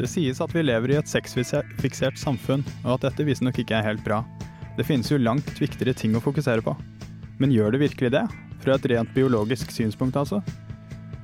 Det 0.00 0.08
sies 0.08 0.38
at 0.40 0.52
vi 0.56 0.62
lever 0.64 0.94
i 0.94 0.96
et 0.96 1.08
sexfiksert 1.10 2.16
samfunn, 2.16 2.62
og 2.86 2.94
at 2.94 3.10
dette 3.10 3.26
visstnok 3.28 3.58
ikke 3.60 3.76
er 3.76 3.84
helt 3.84 4.04
bra. 4.04 4.22
Det 4.78 4.86
finnes 4.88 5.10
jo 5.12 5.18
langt 5.20 5.50
viktigere 5.60 5.92
ting 5.92 6.14
å 6.16 6.22
fokusere 6.24 6.64
på. 6.64 6.72
Men 7.40 7.52
gjør 7.52 7.74
det 7.74 7.82
virkelig 7.82 8.14
det? 8.14 8.22
Fra 8.64 8.78
et 8.78 8.86
rent 8.92 9.12
biologisk 9.12 9.72
synspunkt, 9.74 10.16
altså? 10.16 10.40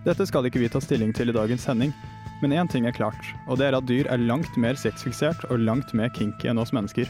Dette 0.04 0.26
skal 0.28 0.44
ikke 0.48 0.60
vi 0.60 0.68
ta 0.72 0.82
stilling 0.84 1.14
til 1.16 1.32
i 1.32 1.36
dagens 1.36 1.64
sending, 1.64 1.94
men 2.42 2.52
én 2.52 2.68
ting 2.68 2.84
er 2.84 2.92
klart, 2.92 3.32
og 3.48 3.56
det 3.56 3.70
er 3.70 3.78
at 3.78 3.88
dyr 3.88 4.10
er 4.12 4.20
langt 4.20 4.58
mer 4.60 4.76
sexfiksert 4.76 5.48
og 5.48 5.64
langt 5.64 5.94
mer 5.96 6.12
kinky 6.12 6.52
enn 6.52 6.60
oss 6.60 6.74
mennesker. 6.76 7.08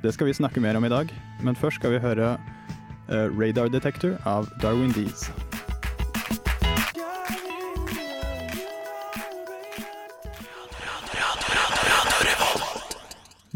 Det 0.00 0.14
skal 0.16 0.30
vi 0.30 0.38
snakke 0.38 0.64
mer 0.64 0.80
om 0.80 0.88
i 0.88 0.92
dag, 0.92 1.12
men 1.44 1.58
først 1.60 1.82
skal 1.82 1.92
vi 1.92 2.00
høre 2.00 2.36
uh, 2.40 3.28
Radar 3.36 3.68
Detector 3.68 4.16
av 4.24 4.48
Darwin 4.64 4.96
Dees. 4.96 5.28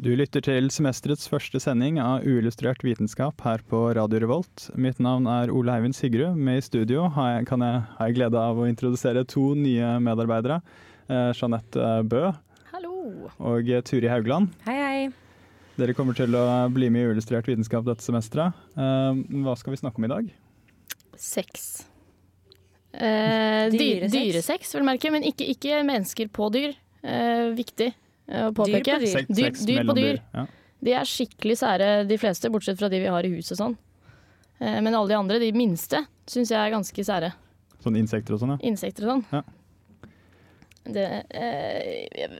Du 0.00 0.08
lytter 0.16 0.40
til 0.40 0.70
semesterets 0.72 1.26
første 1.28 1.60
sending 1.60 1.98
av 2.00 2.22
Uillustrert 2.24 2.80
vitenskap 2.80 3.42
her 3.44 3.60
på 3.68 3.82
Radio 3.98 4.22
Revolt. 4.22 4.70
Mitt 4.80 4.96
navn 4.96 5.26
er 5.28 5.52
Ole 5.52 5.74
Eivind 5.74 5.92
Sigrud. 5.92 6.38
Med 6.40 6.62
i 6.62 6.64
studio 6.64 7.02
har 7.12 7.34
jeg, 7.34 7.48
kan 7.50 7.60
jeg, 7.60 7.82
har 7.98 8.08
jeg 8.08 8.16
glede 8.16 8.40
av 8.40 8.56
å 8.56 8.64
introdusere 8.70 9.26
to 9.28 9.50
nye 9.60 9.90
medarbeidere. 10.00 10.62
Eh, 11.04 11.34
Jeanette 11.36 11.90
Bø 12.08 12.30
Hallo. 12.70 12.94
og 13.44 13.68
Turi 13.90 14.08
Haugland. 14.08 14.56
Hei, 14.64 14.80
hei. 14.80 15.04
Dere 15.76 15.98
kommer 15.98 16.16
til 16.16 16.32
å 16.32 16.46
bli 16.72 16.88
med 16.88 17.04
i 17.04 17.12
Uillustrert 17.12 17.52
vitenskap 17.52 17.84
dette 17.84 18.06
semesteret. 18.06 18.56
Eh, 18.80 19.22
hva 19.44 19.60
skal 19.60 19.76
vi 19.76 19.84
snakke 19.84 20.00
om 20.00 20.08
i 20.08 20.14
dag? 20.16 20.34
Sex. 21.12 21.72
Eh, 22.96 23.68
dyresex. 23.76 24.16
Dyresex. 24.16 24.78
vil 24.80 24.92
merke, 24.94 25.12
men 25.12 25.28
ikke, 25.28 25.52
ikke 25.58 25.84
mennesker 25.84 26.32
på 26.32 26.48
dyr. 26.56 26.78
Eh, 27.04 27.50
viktig 27.52 27.92
eh, 27.92 28.06
å 28.30 28.50
påpeke. 28.56 28.98
dyr. 29.02 29.14
på 29.26 29.34
Dyr, 29.34 29.44
sex 29.50 29.66
dyr 29.68 29.84
på 29.88 29.96
dyr. 29.98 30.20
Ja. 30.34 30.46
De 30.80 30.96
er 30.96 31.08
skikkelig 31.08 31.58
sære, 31.60 31.88
de 32.08 32.16
fleste, 32.20 32.48
bortsett 32.52 32.78
fra 32.80 32.88
de 32.88 33.00
vi 33.02 33.10
har 33.12 33.26
i 33.26 33.32
huset 33.34 33.58
sånn. 33.60 33.76
Eh, 34.60 34.78
men 34.80 34.94
alle 34.94 35.12
de 35.12 35.18
andre, 35.18 35.38
de 35.42 35.52
minste, 35.56 36.04
syns 36.30 36.52
jeg 36.52 36.60
er 36.60 36.72
ganske 36.72 37.04
sære. 37.04 37.32
Sånn 37.84 37.96
insekter 38.00 38.36
og 38.36 38.42
sånn, 38.42 38.54
ja. 38.56 38.60
Insekter 38.70 39.06
og 39.08 39.14
sånn. 39.14 39.24
Ja. 39.32 39.42
Det 40.90 41.06
eh, 41.36 42.38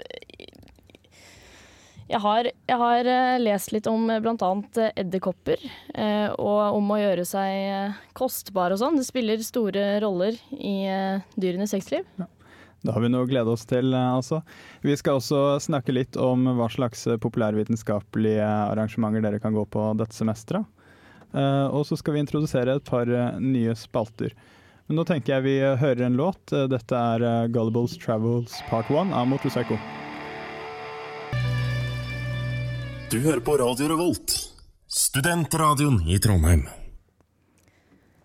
jeg, 2.11 2.19
har, 2.25 2.49
jeg 2.49 2.79
har 2.81 3.07
eh, 3.13 3.37
lest 3.39 3.71
litt 3.75 3.87
om 3.87 4.09
eh, 4.11 4.19
bl.a. 4.25 4.51
edderkopper, 4.99 5.61
eh, 5.95 6.29
og 6.35 6.81
om 6.81 6.91
å 6.91 6.99
gjøre 6.99 7.27
seg 7.29 7.61
eh, 7.71 8.01
kostbar 8.19 8.75
og 8.75 8.81
sånn. 8.83 8.99
Det 8.99 9.07
spiller 9.07 9.45
store 9.47 9.85
roller 10.03 10.39
i 10.57 10.75
eh, 10.91 11.23
dyrenes 11.37 11.71
sexliv. 11.77 12.09
Det 12.81 12.95
har 12.95 13.03
vi 13.05 13.11
noe 13.13 13.27
å 13.27 13.29
glede 13.29 13.53
oss 13.53 13.67
til, 13.69 13.93
eh, 13.93 14.13
altså. 14.17 14.41
Vi 14.81 14.95
skal 14.97 15.19
også 15.21 15.59
snakke 15.61 15.93
litt 15.93 16.17
om 16.17 16.47
hva 16.57 16.69
slags 16.73 17.07
eh, 17.07 17.19
populærvitenskapelige 17.21 18.47
arrangementer 18.47 19.25
dere 19.27 19.41
kan 19.43 19.57
gå 19.57 19.67
på 19.69 19.91
dette 20.01 20.17
semesteret. 20.17 20.65
Eh, 21.35 21.67
og 21.69 21.85
så 21.87 21.99
skal 22.01 22.17
vi 22.17 22.25
introdusere 22.25 22.79
et 22.79 22.89
par 22.89 23.11
eh, 23.11 23.37
nye 23.39 23.77
spalter. 23.79 24.33
Men 24.89 24.99
nå 24.99 25.05
tenker 25.07 25.37
jeg 25.37 25.45
vi 25.45 25.57
eh, 25.63 25.77
hører 25.79 26.09
en 26.09 26.17
låt. 26.19 26.41
Eh, 26.57 26.65
Dette 26.73 26.97
er 27.15 27.23
eh, 27.23 27.49
Gullibles 27.55 27.99
Travels 28.01 28.57
Part 28.71 28.89
1 28.91 29.13
av 29.15 29.29
Motorpsycho. 29.31 29.77
Du 33.11 33.19
hører 33.23 33.43
på 33.43 33.55
Radio 33.59 33.89
Revolt, 33.91 34.35
studentradioen 34.87 36.01
i 36.07 36.19
Trondheim. 36.23 36.65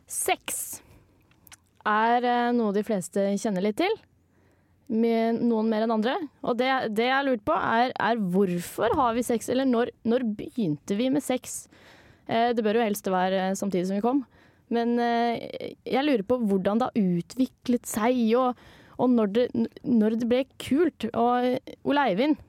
Sex 0.09 0.79
er 1.85 2.25
eh, 2.25 2.51
noe 2.57 2.73
de 2.73 2.83
fleste 2.85 3.27
kjenner 3.41 3.65
litt 3.65 3.77
til. 3.83 3.93
Med 4.85 5.39
noen 5.41 5.69
mer 5.71 5.87
enn 5.87 5.95
andre. 5.95 6.13
Og 6.45 6.59
det, 6.59 6.69
det 6.93 7.07
jeg 7.07 7.15
har 7.15 7.39
på, 7.41 7.55
er, 7.57 7.93
er 7.95 8.19
hvorfor 8.21 8.93
har 8.99 9.15
vi 9.17 9.25
sex, 9.25 9.49
eller 9.49 9.65
når, 9.65 9.89
når 10.05 10.27
begynte 10.37 10.97
vi 10.99 11.09
med 11.09 11.25
sex? 11.25 11.63
Eh, 12.25 12.51
det 12.57 12.63
bør 12.65 12.79
jo 12.79 12.87
helst 12.87 13.09
være 13.11 13.49
eh, 13.49 13.57
samtidig 13.57 13.89
som 13.89 13.99
vi 13.99 14.05
kom. 14.05 14.23
Men 14.73 14.97
eh, 15.01 15.75
jeg 15.85 16.05
lurer 16.05 16.25
på 16.25 16.39
hvordan 16.41 16.81
det 16.81 16.89
har 16.89 17.17
utviklet 17.19 17.89
seg, 17.89 18.21
og, 18.39 18.61
og 18.97 19.11
når, 19.13 19.33
det, 19.35 19.47
når 19.85 20.19
det 20.19 20.29
ble 20.29 20.43
kult. 20.61 21.07
Og 21.13 21.85
Ole 21.85 22.07
Eivind 22.11 22.39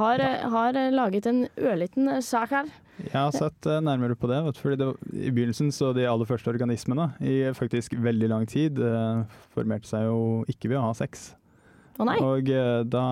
har, 0.00 0.20
ja. 0.20 0.46
har 0.52 0.78
laget 0.92 1.28
en 1.28 1.44
ørliten 1.56 2.16
sak 2.24 2.54
her. 2.56 2.70
Jeg 3.00 3.16
har 3.16 3.32
sett 3.32 3.64
nærmere 3.80 4.12
på 4.12 4.28
det, 4.28 4.42
fordi 4.60 4.76
det, 4.76 4.90
i 5.16 5.30
begynnelsen 5.32 5.70
så 5.72 5.94
de 5.96 6.04
aller 6.04 6.28
første 6.28 6.52
organismene 6.52 7.06
i 7.24 7.46
faktisk 7.56 7.94
veldig 7.96 8.28
lang 8.28 8.44
tid 8.44 8.76
formerte 9.54 9.88
seg 9.88 10.04
jo 10.04 10.18
ikke 10.52 10.68
ved 10.68 10.82
å 10.82 10.90
ha 10.90 10.92
sex. 10.98 11.30
Nei, 12.08 12.16
Og 12.24 12.48
uh, 12.48 12.80
da 12.88 13.04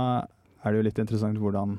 er 0.65 0.72
det 0.72 0.81
jo 0.81 0.87
litt 0.88 0.99
interessant 1.03 1.38
hvordan 1.41 1.78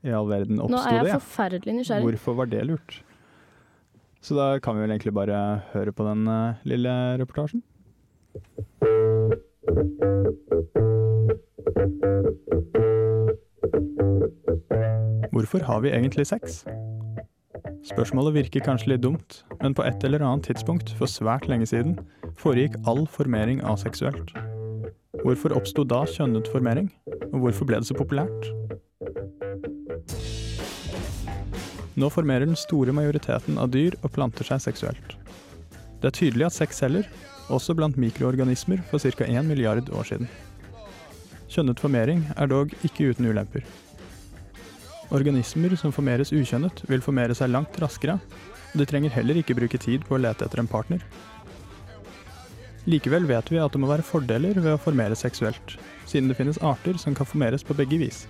i 0.00 0.12
all 0.16 0.28
verden 0.30 0.56
nå 0.56 0.66
er 0.80 0.94
jeg 0.96 1.08
det. 1.10 1.16
forferdelig 1.20 1.74
nysgjerrig. 1.80 2.06
Hvorfor 2.08 2.38
var 2.38 2.48
det 2.48 2.64
lurt? 2.68 3.00
Så 4.24 4.36
da 4.36 4.58
kan 4.60 4.76
vi 4.76 4.84
vel 4.84 4.94
egentlig 4.94 5.12
bare 5.16 5.62
høre 5.74 5.92
på 5.92 6.04
den 6.08 6.26
uh, 6.28 6.60
lille 6.68 6.94
reportasjen. 7.20 7.62
Hvorfor 15.32 15.64
har 15.64 15.80
vi 15.80 15.92
egentlig 15.92 16.26
sex? 16.26 16.64
Spørsmålet 17.88 18.34
virker 18.34 18.60
kanskje 18.64 18.92
litt 18.92 19.02
dumt, 19.02 19.42
men 19.62 19.74
på 19.74 19.82
et 19.88 20.04
eller 20.04 20.20
annet 20.24 20.50
tidspunkt 20.50 20.92
for 20.98 21.08
svært 21.08 21.48
lenge 21.48 21.66
siden 21.66 21.96
foregikk 22.40 22.76
all 22.88 23.06
formering 23.08 23.64
aseksuelt. 23.64 24.34
Hvorfor 25.20 25.52
oppsto 25.52 25.84
da 25.84 26.00
kjønnet 26.08 26.48
formering, 26.48 26.86
og 27.30 27.42
hvorfor 27.42 27.68
ble 27.68 27.80
det 27.82 27.88
så 27.90 27.96
populært? 27.96 28.46
Nå 32.00 32.08
formerer 32.08 32.46
den 32.48 32.56
store 32.56 32.94
majoriteten 32.96 33.58
av 33.60 33.68
dyr 33.74 33.98
og 34.00 34.14
planter 34.14 34.48
seg 34.48 34.62
seksuelt. 34.64 35.16
Det 36.00 36.08
er 36.08 36.16
tydelig 36.16 36.46
at 36.48 36.56
sexceller, 36.56 37.08
også 37.52 37.74
blant 37.76 37.98
mikroorganismer 38.00 38.80
for 38.88 39.02
ca. 39.02 39.26
1 39.26 39.44
milliard 39.44 39.90
år 39.92 40.08
siden. 40.08 40.30
Kjønnet 41.50 41.82
formering 41.82 42.24
er 42.38 42.48
dog 42.48 42.72
ikke 42.86 43.10
uten 43.10 43.28
ulemper. 43.28 43.66
Organismer 45.10 45.74
som 45.76 45.92
formeres 45.92 46.32
ukjønnet, 46.32 46.84
vil 46.88 47.04
formere 47.04 47.36
seg 47.36 47.50
langt 47.50 47.76
raskere, 47.82 48.20
og 48.70 48.78
de 48.80 48.86
trenger 48.86 49.12
heller 49.12 49.42
ikke 49.42 49.58
bruke 49.58 49.80
tid 49.82 50.06
på 50.06 50.16
å 50.16 50.22
lete 50.22 50.46
etter 50.46 50.62
en 50.62 50.70
partner. 50.70 51.02
Likevel 52.88 53.26
vet 53.28 53.50
vi 53.52 53.58
at 53.60 53.74
det 53.74 53.80
må 53.82 53.90
være 53.90 54.06
fordeler 54.06 54.56
ved 54.56 54.72
å 54.72 54.80
formere 54.80 55.16
seksuelt, 55.18 55.74
siden 56.08 56.30
det 56.30 56.38
finnes 56.38 56.60
arter 56.64 56.96
som 57.00 57.16
kan 57.16 57.28
formeres 57.28 57.64
på 57.66 57.76
begge 57.76 57.98
vis. 58.00 58.24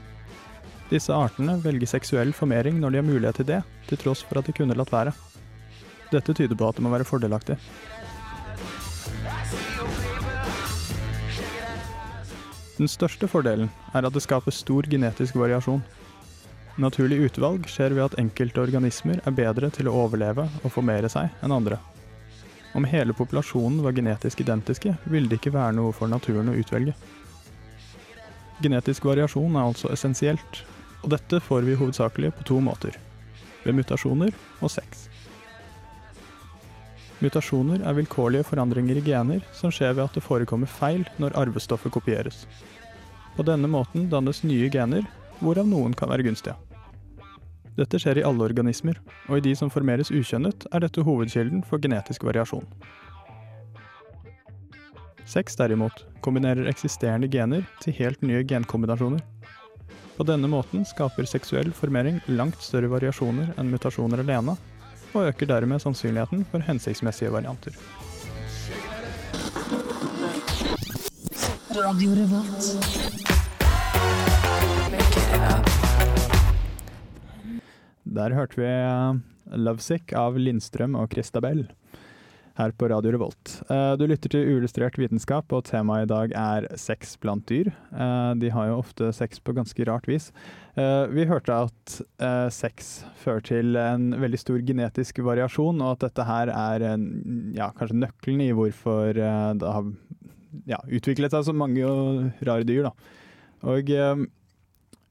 Disse 0.90 1.14
artene 1.14 1.54
velger 1.62 1.86
seksuell 1.86 2.32
formering 2.34 2.80
når 2.82 2.90
de 2.90 2.98
har 2.98 3.06
mulighet 3.06 3.38
til 3.38 3.46
det, 3.52 3.60
til 3.86 4.00
tross 4.00 4.24
for 4.26 4.40
at 4.40 4.48
de 4.50 4.54
kunne 4.56 4.74
latt 4.74 4.90
være. 4.90 5.14
Dette 6.10 6.34
tyder 6.34 6.58
på 6.58 6.66
at 6.66 6.80
det 6.80 6.82
må 6.82 6.90
være 6.90 7.06
fordelaktig. 7.06 7.60
Den 12.80 12.90
største 12.90 13.28
fordelen 13.30 13.70
er 13.94 14.08
at 14.08 14.14
det 14.16 14.24
skaper 14.24 14.54
stor 14.56 14.88
genetisk 14.90 15.38
variasjon. 15.38 15.82
Naturlig 16.80 17.20
utvalg 17.28 17.68
skjer 17.70 17.94
ved 17.94 18.08
at 18.08 18.18
enkelte 18.18 18.62
organismer 18.64 19.20
er 19.22 19.36
bedre 19.36 19.70
til 19.70 19.90
å 19.90 19.94
overleve 20.06 20.48
og 20.64 20.74
formere 20.74 21.10
seg 21.12 21.30
enn 21.44 21.54
andre. 21.54 21.78
Om 22.72 22.84
hele 22.84 23.12
populasjonen 23.12 23.82
var 23.82 23.92
genetisk 23.92 24.40
identiske, 24.40 24.94
ville 25.04 25.28
det 25.28 25.40
ikke 25.40 25.54
være 25.54 25.74
noe 25.78 25.94
for 25.96 26.10
naturen 26.10 26.52
å 26.52 26.56
utvelge. 26.58 26.94
Genetisk 28.62 29.08
variasjon 29.08 29.56
er 29.56 29.64
altså 29.64 29.90
essensielt, 29.90 30.62
og 31.02 31.10
dette 31.14 31.40
får 31.42 31.64
vi 31.66 31.78
hovedsakelig 31.80 32.30
på 32.36 32.46
to 32.52 32.60
måter. 32.62 32.98
Ved 33.64 33.74
mutasjoner 33.74 34.30
og 34.60 34.70
sex. 34.70 35.08
Mutasjoner 37.20 37.82
er 37.84 37.96
vilkårlige 37.98 38.46
forandringer 38.48 38.96
i 38.96 39.04
gener 39.04 39.42
som 39.56 39.72
skjer 39.74 39.96
ved 39.96 40.06
at 40.06 40.16
det 40.16 40.24
forekommer 40.24 40.70
feil 40.70 41.04
når 41.20 41.36
arvestoffet 41.42 41.92
kopieres. 41.92 42.46
På 43.36 43.44
denne 43.44 43.68
måten 43.68 44.08
dannes 44.12 44.44
nye 44.46 44.70
gener, 44.72 45.04
hvorav 45.40 45.68
noen 45.68 45.96
kan 45.96 46.08
være 46.12 46.30
gunstige. 46.30 46.56
Dette 47.80 47.96
skjer 47.96 48.18
i 48.20 48.24
alle 48.28 48.44
organismer, 48.44 48.98
og 49.30 49.38
i 49.38 49.44
de 49.46 49.54
som 49.56 49.70
formeres 49.72 50.10
ukjønnet, 50.12 50.66
er 50.68 50.82
dette 50.84 51.00
hovedkilden 51.06 51.62
for 51.64 51.80
genetisk 51.80 52.26
variasjon. 52.28 52.66
Sex 55.30 55.56
derimot 55.56 56.02
kombinerer 56.20 56.68
eksisterende 56.68 57.30
gener 57.32 57.64
til 57.80 57.96
helt 57.96 58.20
nye 58.26 58.42
genkombinasjoner. 58.44 59.22
På 60.18 60.26
denne 60.28 60.50
måten 60.52 60.84
skaper 60.84 61.24
seksuell 61.24 61.72
formering 61.72 62.18
langt 62.28 62.60
større 62.60 62.90
variasjoner 62.92 63.54
enn 63.56 63.72
mutasjoner 63.72 64.20
alene, 64.26 64.58
og 65.14 65.30
øker 65.30 65.48
dermed 65.48 65.80
sannsynligheten 65.80 66.44
for 66.52 66.60
hensiktsmessige 66.66 67.32
varianter. 67.32 67.72
Der 78.10 78.32
hørte 78.34 78.58
vi 78.58 78.66
eh, 78.66 79.18
'Lovesick' 79.54 80.14
av 80.18 80.34
Lindstrøm 80.38 80.96
og 80.98 81.12
Christabel 81.14 81.68
her 82.58 82.72
på 82.74 82.88
Radio 82.90 83.12
Revolt. 83.14 83.52
Eh, 83.70 83.94
Du 83.96 84.02
lytter 84.10 84.32
til 84.32 84.48
Uillustrert 84.50 84.98
vitenskap, 84.98 85.52
og 85.54 85.68
temaet 85.68 86.08
i 86.08 86.10
dag 86.10 86.34
er 86.34 86.66
sex 86.76 87.14
blant 87.22 87.46
dyr. 87.46 87.70
Eh, 87.94 88.34
De 88.42 88.50
har 88.50 88.66
jo 88.66 88.80
ofte 88.82 89.12
sex 89.14 89.38
på 89.38 89.54
ganske 89.54 89.86
rart 89.86 90.10
vis. 90.10 90.32
Vi 90.74 91.24
hørte 91.26 91.52
at 91.52 91.96
sex 92.54 93.04
fører 93.20 93.42
til 93.44 93.76
en 93.76 94.12
veldig 94.14 94.38
stor 94.38 94.58
genetisk 94.64 95.18
variasjon, 95.18 95.80
og 95.82 95.92
at 95.92 96.06
dette 96.06 96.24
her 96.24 96.48
er 96.48 96.84
en, 96.94 97.52
ja, 97.54 97.70
kanskje 97.76 97.98
nøkkelen 97.98 98.40
i 98.46 98.52
hvorfor 98.54 99.12
det 99.18 99.66
har 99.66 99.90
ja, 100.66 100.78
utviklet 100.88 101.34
seg 101.34 101.44
så 101.44 101.52
mange 101.52 101.84
rare 102.46 102.64
dyr. 102.64 102.88
Da. 102.88 102.92
Og, 103.68 103.90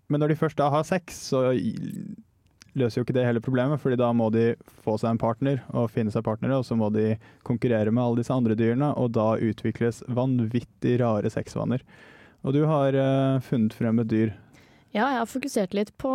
men 0.09 0.19
når 0.23 0.31
de 0.33 0.39
først 0.39 0.57
da 0.57 0.71
har 0.73 0.87
sex, 0.87 1.19
så 1.29 1.51
løser 2.77 2.99
jo 2.99 3.05
ikke 3.05 3.15
det 3.17 3.25
hele 3.25 3.41
problemet, 3.43 3.81
fordi 3.81 3.97
da 3.99 4.11
må 4.15 4.29
de 4.33 4.51
få 4.85 4.97
seg 4.99 5.13
en 5.13 5.21
partner 5.21 5.61
og 5.73 5.89
finne 5.93 6.13
seg 6.13 6.25
partnere, 6.25 6.59
og 6.59 6.67
så 6.67 6.77
må 6.77 6.91
de 6.93 7.15
konkurrere 7.47 7.93
med 7.93 8.03
alle 8.03 8.21
disse 8.21 8.35
andre 8.35 8.57
dyrene, 8.59 8.91
og 8.99 9.13
da 9.17 9.31
utvikles 9.37 10.03
vanvittig 10.07 10.99
rare 11.01 11.31
sexvaner. 11.33 11.83
Og 12.45 12.55
du 12.55 12.61
har 12.69 12.95
uh, 12.95 13.41
funnet 13.43 13.75
frem 13.75 13.99
et 14.03 14.11
dyr. 14.11 14.35
Ja, 14.89 15.05
jeg 15.05 15.21
har 15.21 15.29
fokusert 15.29 15.75
litt 15.77 15.91
på, 16.01 16.11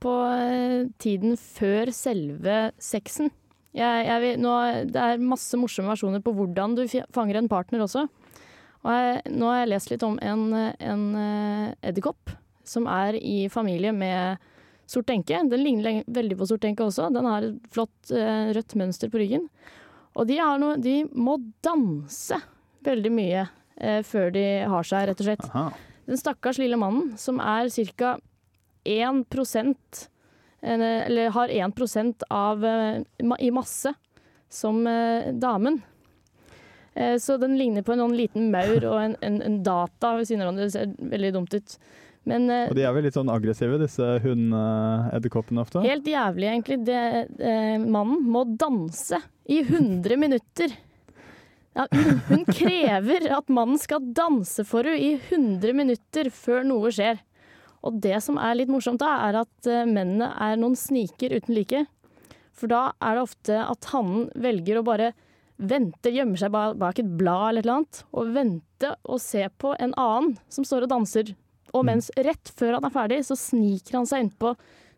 på 0.00 0.12
eh, 0.32 0.86
tiden 1.02 1.34
før 1.36 1.90
selve 1.92 2.70
sexen. 2.80 3.28
Jeg, 3.76 4.06
jeg 4.06 4.22
vil, 4.22 4.38
nå, 4.40 4.52
det 4.88 5.02
er 5.02 5.20
masse 5.20 5.58
morsomme 5.60 5.92
versjoner 5.92 6.22
på 6.24 6.32
hvordan 6.32 6.76
du 6.78 6.86
fanger 7.12 7.36
en 7.36 7.50
partner 7.52 7.84
også. 7.84 8.06
Og 8.84 8.88
jeg, 8.96 9.20
nå 9.34 9.50
har 9.50 9.60
jeg 9.60 9.70
lest 9.74 9.92
litt 9.92 10.06
om 10.08 10.16
en, 10.24 10.46
eh, 10.56 11.68
edderkopp 11.90 12.32
som 12.64 12.88
er 12.88 13.18
i 13.20 13.44
familie 13.52 13.92
med 13.92 14.40
sort 14.86 15.10
enke. 15.10 15.40
Den 15.50 15.64
ligner 15.64 16.02
veldig 16.06 16.38
på 16.40 16.48
sort 16.50 16.66
enke 16.68 16.86
også. 16.86 17.08
Den 17.14 17.28
har 17.28 17.46
et 17.46 17.72
flott 17.74 18.12
eh, 18.12 18.52
rødt 18.56 18.76
mønster 18.80 19.12
på 19.12 19.22
ryggen. 19.22 19.48
Og 20.14 20.28
de, 20.30 20.38
har 20.38 20.60
noe, 20.62 20.76
de 20.78 21.02
må 21.10 21.38
danse 21.64 22.38
veldig 22.86 23.12
mye 23.14 23.46
eh, 23.80 24.00
før 24.06 24.30
de 24.34 24.44
har 24.70 24.86
seg, 24.86 25.08
rett 25.10 25.24
og 25.24 25.28
slett. 25.30 25.50
Aha. 25.50 25.66
Den 26.04 26.20
stakkars 26.20 26.60
lille 26.60 26.76
mannen 26.76 27.14
som 27.18 27.40
er 27.40 27.70
ca. 27.72 28.16
1 28.84 29.24
eh, 30.60 31.06
eller 31.06 31.30
har 31.30 31.48
1% 31.48 32.22
av, 32.30 32.64
eh, 32.64 33.02
i 33.38 33.50
masse 33.50 33.94
som 34.48 34.86
eh, 34.86 35.32
damen. 35.32 35.82
Så 37.18 37.34
den 37.42 37.56
ligner 37.58 37.82
på 37.82 37.90
en 37.90 37.98
sånn 38.04 38.12
liten 38.14 38.52
maur 38.52 38.84
og 38.86 39.00
en, 39.00 39.14
en, 39.26 39.40
en 39.42 39.56
data 39.66 40.12
ved 40.14 40.28
siden 40.28 40.44
av 40.44 40.52
hverandre. 40.52 40.66
Det 40.68 40.74
ser 40.76 41.08
veldig 41.10 41.30
dumt 41.34 41.56
ut. 41.56 41.72
Men 42.28 42.48
eh, 42.50 42.70
Og 42.70 42.78
de 42.78 42.86
er 42.86 42.94
vel 42.96 43.04
litt 43.06 43.16
sånn 43.18 43.32
aggressive, 43.32 43.78
disse 43.82 44.06
hundeedderkoppene 44.24 45.64
ofte? 45.64 45.82
helt 45.84 46.08
jævlig, 46.08 46.48
egentlig. 46.50 46.80
Det, 46.88 47.02
eh, 47.38 47.76
mannen 47.82 48.24
må 48.24 48.46
danse 48.58 49.20
i 49.44 49.60
100 49.60 50.16
minutter. 50.20 50.72
Ja, 51.74 51.86
hun, 51.90 52.20
hun 52.30 52.44
krever 52.46 53.28
at 53.34 53.50
mannen 53.52 53.80
skal 53.82 54.04
danse 54.14 54.64
for 54.68 54.86
henne 54.86 55.00
i 55.02 55.14
100 55.18 55.74
minutter 55.76 56.30
før 56.32 56.64
noe 56.66 56.92
skjer. 56.94 57.20
Og 57.84 57.98
det 58.00 58.16
som 58.24 58.38
er 58.40 58.56
litt 58.56 58.72
morsomt 58.72 59.02
da, 59.02 59.18
er 59.28 59.42
at 59.42 59.68
eh, 59.68 59.84
mennene 59.84 60.30
er 60.40 60.56
noen 60.60 60.78
sniker 60.78 61.34
uten 61.36 61.56
like. 61.56 61.84
For 62.54 62.70
da 62.70 62.86
er 63.02 63.18
det 63.18 63.26
ofte 63.26 63.60
at 63.60 63.90
hannen 63.92 64.30
velger 64.38 64.80
å 64.80 64.86
bare 64.86 65.12
vente, 65.60 66.10
gjemme 66.10 66.38
seg 66.38 66.54
bak 66.54 66.98
et 66.98 67.10
blad 67.18 67.50
eller 67.50 67.60
et 67.60 67.66
eller 67.66 67.76
annet, 67.76 68.04
og 68.14 68.32
vente 68.34 68.92
og 69.04 69.20
se 69.22 69.44
på 69.60 69.74
en 69.78 69.94
annen 70.00 70.36
som 70.50 70.66
står 70.66 70.86
og 70.86 70.94
danser. 70.94 71.34
Og 71.74 71.84
mens 71.86 72.10
rett 72.16 72.50
før 72.54 72.76
han 72.78 72.86
er 72.86 72.94
ferdig, 72.94 73.20
så 73.26 73.36
sniker 73.38 73.98
han 73.98 74.06
seg 74.06 74.24
innpå 74.26 74.54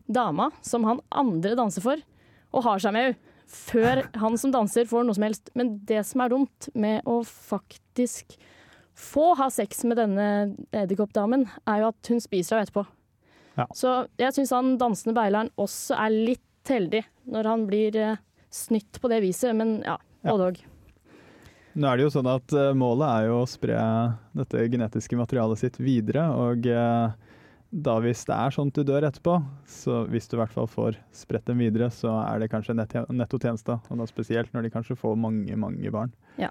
dama 0.06 0.50
som 0.62 0.84
han 0.86 1.00
andre 1.10 1.56
danser 1.58 1.82
for, 1.82 2.02
og 2.52 2.66
har 2.66 2.82
seg 2.82 2.94
med 2.96 3.08
henne. 3.08 3.32
Før 3.46 4.00
han 4.22 4.34
som 4.42 4.50
danser 4.50 4.88
får 4.90 5.04
noe 5.06 5.14
som 5.14 5.22
helst. 5.26 5.50
Men 5.54 5.76
det 5.86 6.00
som 6.08 6.20
er 6.24 6.32
dumt 6.32 6.68
med 6.74 7.06
å 7.06 7.20
faktisk 7.26 8.34
få 8.96 9.34
ha 9.38 9.46
sex 9.52 9.84
med 9.86 10.00
denne 10.00 10.26
edderkoppdamen, 10.74 11.44
er 11.68 11.82
jo 11.84 11.90
at 11.92 12.10
hun 12.10 12.22
spiser 12.24 12.56
henne 12.56 12.66
etterpå. 12.66 12.86
Ja. 13.56 13.66
Så 13.76 13.92
jeg 14.20 14.34
syns 14.36 14.52
han 14.52 14.74
dansende 14.80 15.14
beileren 15.16 15.52
også 15.60 15.96
er 15.96 16.12
litt 16.12 16.42
heldig 16.68 17.04
når 17.30 17.48
han 17.52 17.66
blir 17.68 17.96
eh, 18.02 18.18
snytt 18.52 18.98
på 19.00 19.08
det 19.12 19.22
viset, 19.24 19.54
men 19.56 19.78
ja, 19.86 19.96
Ja. 20.26 20.32
både 20.32 20.48
òg. 20.50 20.58
Nå 21.76 21.88
er 21.90 21.98
det 21.98 22.06
jo 22.06 22.12
sånn 22.14 22.28
at 22.30 22.52
eh, 22.56 22.72
målet 22.78 23.06
er 23.06 23.28
jo 23.28 23.40
å 23.42 23.48
spre 23.50 23.76
dette 24.38 24.64
genetiske 24.72 25.18
materialet 25.18 25.60
sitt 25.60 25.76
videre, 25.76 26.24
og 26.32 26.64
eh, 26.72 27.16
da 27.86 27.96
hvis 28.00 28.24
det 28.24 28.36
er 28.36 28.54
sånn 28.54 28.70
at 28.72 28.78
du 28.78 28.88
dør 28.88 29.04
etterpå, 29.10 29.34
så 29.68 30.04
hvis 30.08 30.30
du 30.30 30.38
i 30.38 30.40
hvert 30.40 30.54
fall 30.54 30.70
får 30.72 30.96
spredt 31.16 31.50
dem 31.50 31.60
videre, 31.60 31.90
så 31.92 32.14
er 32.22 32.40
det 32.40 32.48
kanskje 32.52 32.78
nettotjeneste, 32.78 33.76
og 33.76 34.00
da 34.00 34.08
spesielt 34.08 34.56
når 34.56 34.64
de 34.64 34.72
kanskje 34.72 34.96
får 34.96 35.18
mange, 35.20 35.58
mange 35.60 35.92
barn. 35.92 36.14
Ja. 36.40 36.48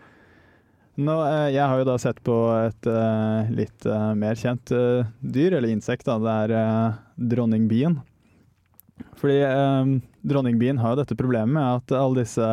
Nå, 0.95 1.17
eh, 1.25 1.49
jeg 1.55 1.65
har 1.65 1.81
jo 1.81 1.89
da 1.89 1.97
sett 1.99 2.21
på 2.23 2.35
et 2.61 2.91
litt 3.49 3.89
mer 4.21 4.37
kjent 4.37 4.69
dyr, 5.25 5.57
eller 5.57 5.73
insekt, 5.73 6.05
da. 6.05 6.19
Det 6.21 6.59
er 6.61 6.99
dronningbien. 7.33 7.97
Fordi 9.19 9.39
eh, 9.43 9.95
dronningbien 10.21 10.79
har 10.79 10.93
jo 10.93 11.01
dette 11.01 11.17
problemet 11.17 11.57
med 11.57 11.65
at 11.65 11.95
alle 11.97 12.23
disse 12.23 12.47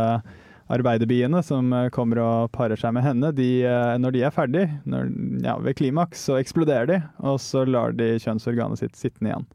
arbeiderbiene 0.72 1.42
som 1.44 1.72
eh, 1.76 1.88
kommer 1.94 2.20
og 2.22 2.52
parer 2.54 2.80
seg 2.80 2.94
med 2.96 3.04
henne, 3.06 3.32
de, 3.36 3.50
eh, 3.68 3.94
når 4.00 4.16
de 4.16 4.24
er 4.24 4.34
ferdig, 4.34 4.66
når, 4.88 5.10
ja, 5.44 5.56
ved 5.62 5.76
klimaks, 5.78 6.26
så 6.28 6.38
eksploderer 6.40 6.88
de, 6.88 6.98
og 7.20 7.40
så 7.42 7.66
lar 7.68 7.96
de 7.96 8.14
kjønnsorganet 8.22 8.82
sitt 8.82 8.98
sittende 8.98 9.32
igjen. 9.32 9.48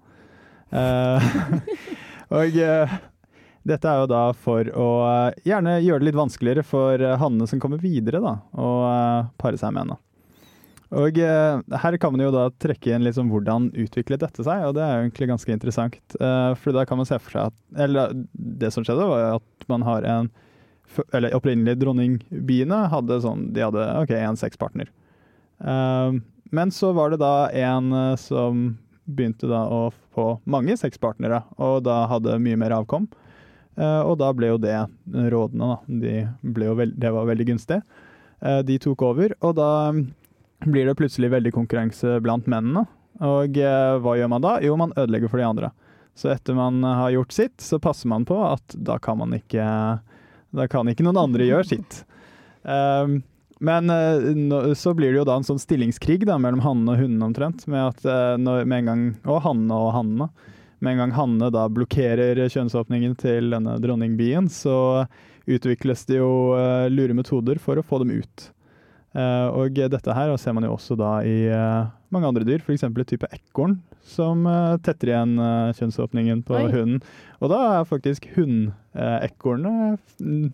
Uh, 0.68 1.24
og 2.36 2.58
uh, 2.60 2.98
dette 3.68 3.88
er 3.88 4.02
jo 4.02 4.10
da 4.12 4.24
for 4.36 4.68
å 4.76 4.90
uh, 5.08 5.38
gjerne 5.48 5.78
gjøre 5.80 6.04
det 6.04 6.10
litt 6.10 6.18
vanskeligere 6.20 6.66
for 6.68 7.00
hannene 7.22 7.48
som 7.48 7.62
kommer 7.64 7.80
videre, 7.80 8.20
da, 8.24 8.36
å 8.60 8.74
pare 9.40 9.60
seg 9.60 9.74
med 9.74 9.86
henne. 9.86 10.02
Og 10.98 11.18
her 11.20 11.98
kan 12.00 12.14
man 12.14 12.22
jo 12.24 12.30
da 12.32 12.46
trekke 12.64 12.94
inn 12.96 13.04
liksom 13.04 13.28
hvordan 13.28 13.74
utviklet 13.76 14.22
dette 14.22 14.44
seg, 14.46 14.62
og 14.70 14.78
det 14.78 14.86
er 14.86 14.94
jo 14.94 15.02
egentlig 15.02 15.28
ganske 15.34 15.52
interessant. 15.52 15.98
For 16.16 16.72
da 16.72 16.86
kan 16.88 17.02
man 17.02 17.10
se 17.10 17.18
for 17.20 17.36
seg 17.36 17.50
at 17.50 17.82
Eller 17.84 18.14
det 18.32 18.70
som 18.72 18.86
skjedde, 18.88 19.10
var 19.10 19.34
at 19.34 19.68
man 19.68 19.84
har 19.84 20.08
en 20.08 20.30
Eller 21.14 21.36
opprinnelig 21.36 21.78
dronningbiene 21.82 22.78
hadde 22.92 23.20
sånn 23.22 23.50
De 23.54 23.62
hadde 23.66 23.86
OK, 24.02 24.14
en 24.18 24.40
sexpartner. 24.40 24.90
Uh, 25.60 26.18
men 26.56 26.72
så 26.72 26.94
var 26.96 27.12
det 27.12 27.20
da 27.20 27.50
en 27.52 27.92
eh, 27.92 28.14
som 28.16 28.78
begynte 29.04 29.50
da 29.52 29.66
å 29.68 29.90
få 30.16 30.38
mange 30.48 30.78
sexpartnere, 30.80 31.42
og 31.60 31.82
da 31.84 32.06
hadde 32.08 32.38
mye 32.40 32.60
mer 32.60 32.76
avkom. 32.78 33.10
Uh, 33.76 34.02
og 34.08 34.16
da 34.22 34.30
ble 34.34 34.54
jo 34.54 34.62
det 34.62 34.78
rådende, 35.12 35.68
da. 35.68 35.78
De 35.88 36.64
jo 36.70 36.78
det 36.88 37.12
var 37.14 37.28
veldig 37.28 37.50
gunstig. 37.52 37.82
Uh, 38.40 38.62
de 38.64 38.80
tok 38.80 39.04
over, 39.10 39.36
og 39.44 39.58
da 39.60 39.92
blir 40.66 40.88
det 40.88 40.96
plutselig 40.98 41.34
veldig 41.36 41.54
konkurranse 41.56 42.18
blant 42.24 42.48
mennene. 42.50 42.88
Og 43.24 43.58
eh, 43.58 43.98
hva 44.02 44.14
gjør 44.18 44.30
man 44.30 44.44
da? 44.46 44.58
Jo, 44.62 44.76
man 44.78 44.94
ødelegger 44.98 45.32
for 45.32 45.42
de 45.42 45.48
andre. 45.48 45.72
Så 46.18 46.30
etter 46.34 46.58
man 46.58 46.82
har 46.86 47.14
gjort 47.14 47.34
sitt, 47.34 47.56
så 47.62 47.80
passer 47.82 48.10
man 48.10 48.26
på 48.26 48.38
at 48.46 48.74
da 48.74 48.98
kan 49.02 49.20
man 49.22 49.34
ikke 49.38 49.66
Da 50.56 50.68
kan 50.72 50.88
ikke 50.88 51.06
noen 51.08 51.20
andre 51.22 51.48
gjøre 51.48 51.68
sitt. 51.68 52.04
Um, 52.64 53.22
men 53.60 53.90
eh, 53.90 54.74
så 54.74 54.94
blir 54.94 55.12
det 55.12 55.22
jo 55.22 55.28
da 55.28 55.38
en 55.40 55.48
sånn 55.48 55.62
stillingskrig 55.62 56.26
da, 56.28 56.38
mellom 56.42 56.62
hannene 56.62 56.94
og 56.94 57.02
hunnene 57.02 57.30
omtrent. 57.30 57.66
Med 57.70 57.90
at 57.90 58.06
eh, 58.06 58.36
når, 58.42 58.68
med 58.70 58.84
en 58.84 58.92
gang, 58.92 59.08
Og 59.26 59.42
hannene 59.46 59.80
og 59.88 59.94
hannene. 59.96 60.30
Med 60.80 60.94
en 60.94 61.02
gang 61.02 61.16
hannene 61.18 61.50
da 61.54 61.66
blokkerer 61.74 62.44
kjønnsåpningen 62.54 63.16
til 63.18 63.50
denne 63.56 63.80
dronningbien, 63.82 64.46
så 64.54 65.08
utvikles 65.50 66.06
det 66.06 66.20
jo 66.20 66.54
eh, 66.54 66.86
lure 66.94 67.18
metoder 67.18 67.58
for 67.62 67.80
å 67.80 67.86
få 67.86 68.04
dem 68.04 68.14
ut. 68.20 68.52
Og 69.18 69.80
dette 69.90 70.14
her 70.14 70.30
ser 70.38 70.54
man 70.54 70.68
jo 70.68 70.76
også 70.76 70.94
da 71.00 71.24
i 71.26 71.48
mange 72.14 72.28
andre 72.30 72.46
dyr, 72.46 72.62
f.eks. 72.62 72.84
type 73.10 73.26
ekorn 73.34 73.80
som 74.08 74.46
uh, 74.48 74.78
tetter 74.84 75.12
igjen 75.12 75.36
eh, 75.42 75.76
kjønnsåpningen 75.78 76.42
på 76.48 76.56
Oi. 76.58 76.72
hunden. 76.72 77.02
Og 77.42 77.52
da 77.52 77.60
har 77.76 77.90
faktisk 77.90 78.30
hunnekornet 78.38 80.00
mm, 80.24 80.48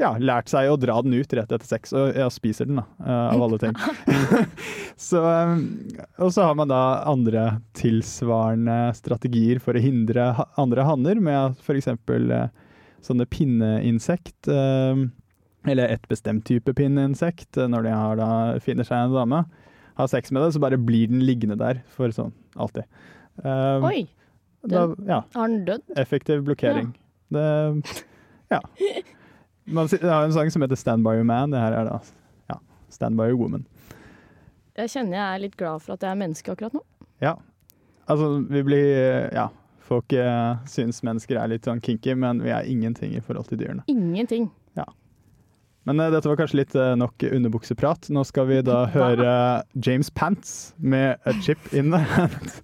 ja, 0.00 0.12
lært 0.18 0.50
seg 0.52 0.70
å 0.70 0.78
dra 0.80 0.96
den 1.04 1.14
ut 1.16 1.34
rett 1.36 1.52
etter 1.52 1.68
sex, 1.68 1.92
og 1.96 2.16
ja, 2.16 2.28
spiser 2.32 2.68
den, 2.68 2.80
da, 2.80 2.86
eh, 3.04 3.28
av 3.34 3.44
alle 3.46 3.58
ting. 3.62 3.76
så, 5.08 5.22
eh, 5.22 5.54
og 6.22 6.34
så 6.34 6.48
har 6.48 6.58
man 6.58 6.70
da 6.72 6.82
andre 7.10 7.46
tilsvarende 7.78 8.78
strategier 8.98 9.62
for 9.62 9.76
å 9.76 9.82
hindre 9.82 10.32
andre 10.60 10.86
hanner, 10.88 11.22
med 11.22 11.58
f.eks. 11.62 11.90
Sånne 13.02 13.26
pinneinsekt 13.26 14.46
eh, 14.52 15.00
eller 15.66 15.90
et 15.90 16.04
bestemt 16.10 16.44
type 16.46 16.74
pinneinsekt, 16.78 17.56
eh, 17.56 17.70
når 17.70 17.88
de 17.88 17.96
har 17.96 18.20
da, 18.20 18.30
finner 18.62 18.86
seg 18.86 19.08
en 19.08 19.16
dame, 19.16 19.42
har 19.98 20.08
sex 20.08 20.32
med 20.32 20.44
det, 20.44 20.54
så 20.54 20.62
bare 20.62 20.80
blir 20.80 21.10
den 21.10 21.24
liggende 21.26 21.58
der 21.60 21.82
for 21.92 22.14
sånn 22.14 22.32
alltid. 22.56 22.84
Um, 23.44 23.84
Oi, 23.88 24.06
da, 24.68 24.86
ja, 25.08 25.22
har 25.34 25.48
den 25.48 25.64
dødd? 25.64 25.92
effektiv 25.96 26.42
blokkering. 26.46 26.92
Det, 27.32 27.46
ja. 28.52 28.60
Man 29.64 29.88
har 29.88 30.24
en 30.24 30.32
sang 30.32 30.50
som 30.50 30.62
heter 30.62 30.76
'Stand 30.76 31.04
by 31.04 31.16
your 31.16 31.24
man'. 31.24 31.50
Det 31.50 31.60
her 31.60 31.72
er 31.72 31.84
da 31.84 31.98
ja, 32.50 32.56
'Stand 32.90 33.16
by 33.16 33.30
your 33.30 33.38
woman'. 33.38 33.64
Jeg 34.76 34.88
kjenner 34.90 35.18
jeg 35.18 35.34
er 35.34 35.38
litt 35.38 35.56
glad 35.56 35.82
for 35.82 35.92
at 35.92 36.02
jeg 36.02 36.10
er 36.10 36.14
menneske 36.14 36.52
akkurat 36.52 36.72
nå. 36.74 36.80
Ja. 37.20 37.34
Altså, 38.08 38.40
vi 38.50 38.62
blir 38.62 39.30
Ja. 39.32 39.48
Folk 39.82 40.12
eh, 40.12 40.56
syns 40.66 41.02
mennesker 41.02 41.36
er 41.36 41.48
litt 41.48 41.64
sånn 41.66 41.80
kinky, 41.82 42.14
men 42.14 42.40
vi 42.40 42.48
er 42.50 42.62
ingenting 42.64 43.14
i 43.16 43.20
forhold 43.20 43.48
til 43.48 43.58
dyrene. 43.58 43.82
Ingenting. 43.88 44.50
Men 45.88 45.98
uh, 45.98 46.10
dette 46.14 46.30
var 46.30 46.38
kanskje 46.38 46.60
litt 46.60 46.76
uh, 46.78 46.92
nok 46.98 47.24
underbukseprat. 47.26 48.10
Nå 48.14 48.22
skal 48.28 48.46
vi 48.50 48.60
da 48.66 48.84
høre 48.96 49.32
James 49.74 50.10
Pants 50.14 50.74
med 50.78 51.18
'A 51.26 51.34
Chip 51.42 51.72
In 51.74 51.90
The 51.90 52.02
Hand'. 52.14 52.62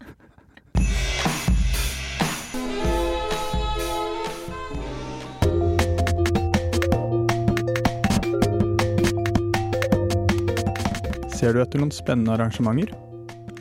Ser 11.39 11.55
du 11.55 11.61
etter 11.63 11.79
noen 11.79 11.95
spennende 11.95 12.35
arrangementer? 12.35 12.91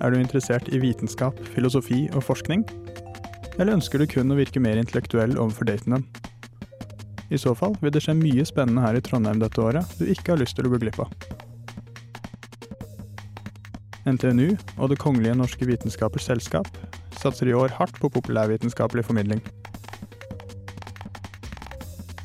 Er 0.01 0.13
du 0.13 0.17
interessert 0.17 0.69
i 0.73 0.79
vitenskap, 0.81 1.37
filosofi 1.53 2.07
og 2.13 2.25
forskning? 2.25 2.65
Eller 3.57 3.73
ønsker 3.73 4.01
du 4.01 4.09
kun 4.09 4.33
å 4.33 4.37
virke 4.37 4.61
mer 4.61 4.77
intellektuell 4.81 5.37
overfor 5.37 5.69
daten 5.69 5.97
din? 5.97 6.07
I 7.29 7.39
så 7.41 7.53
fall 7.55 7.75
vil 7.81 7.91
det 7.91 8.01
skje 8.05 8.15
mye 8.15 8.46
spennende 8.48 8.84
her 8.86 8.96
i 8.96 9.03
Trondheim 9.03 9.41
dette 9.41 9.62
året 9.62 9.98
du 10.00 10.05
ikke 10.07 10.34
har 10.34 10.41
lyst 10.41 10.55
til 10.57 10.67
å 10.67 10.72
gå 10.72 10.79
glipp 10.84 11.01
av. 11.03 11.12
NTNU 14.07 14.55
og 14.77 14.89
Det 14.89 15.00
kongelige 15.01 15.36
norske 15.36 15.67
vitenskapers 15.67 16.29
selskap 16.29 16.69
satser 17.19 17.50
i 17.50 17.55
år 17.57 17.74
hardt 17.75 17.98
på 18.00 18.12
populærvitenskapelig 18.13 19.03
formidling. 19.10 19.41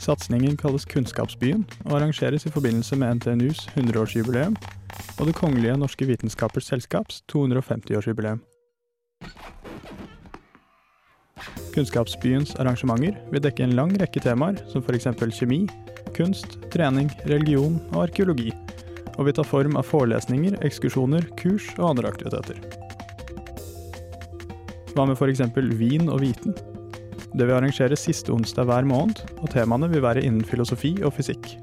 Satsingen 0.03 0.57
kalles 0.59 0.87
Kunnskapsbyen 0.87 1.67
og 1.87 1.97
arrangeres 1.99 2.47
i 2.47 2.55
forbindelse 2.55 2.99
med 2.99 3.21
NTNUs 3.21 3.69
100-årsjubileum 3.75 4.57
og 5.19 5.27
Det 5.27 5.35
kongelige 5.39 5.77
norske 5.79 6.07
vitenskapers 6.07 6.67
selskaps 6.71 7.23
250-årsjubileum. 7.31 8.41
Kunnskapsbyens 11.73 12.53
arrangementer 12.61 13.17
vil 13.33 13.43
dekke 13.45 13.65
en 13.65 13.77
lang 13.79 13.95
rekke 14.01 14.21
temaer, 14.21 14.59
som 14.69 14.85
f.eks. 14.85 15.09
kjemi, 15.39 15.63
kunst, 16.17 16.59
trening, 16.73 17.09
religion 17.25 17.79
og 17.95 18.09
arkeologi, 18.09 18.53
og 19.17 19.29
vil 19.29 19.37
ta 19.37 19.45
form 19.47 19.79
av 19.81 19.89
forelesninger, 19.89 20.59
ekskursjoner, 20.67 21.25
kurs 21.41 21.71
og 21.79 21.95
andre 21.95 22.13
aktiviteter. 22.13 22.61
Hva 24.93 25.09
med 25.09 25.17
f.eks. 25.17 25.41
vin 25.81 26.13
og 26.13 26.21
viten? 26.27 26.57
Det 27.33 27.47
vil 27.47 27.57
arrangeres 27.57 28.05
siste 28.05 28.33
onsdag 28.35 28.69
hver 28.69 28.85
måned, 28.85 29.23
og 29.41 29.49
temaene 29.55 29.89
vil 29.89 30.05
være 30.05 30.25
innen 30.27 30.45
filosofi 30.45 30.99
og 31.01 31.15
fysikk. 31.17 31.55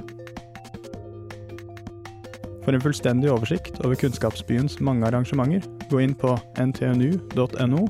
For 2.65 2.73
en 2.73 2.81
fullstendig 2.81 3.29
oversikt 3.33 3.77
over 3.85 3.97
Kunnskapsbyens 3.97 4.79
mange 4.81 5.05
arrangementer, 5.05 5.69
gå 5.89 6.01
inn 6.01 6.17
på 6.17 6.33
ntnu.no 6.57 7.85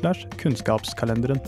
slash 0.00 0.26
kunnskapskalenderen. 0.40 1.40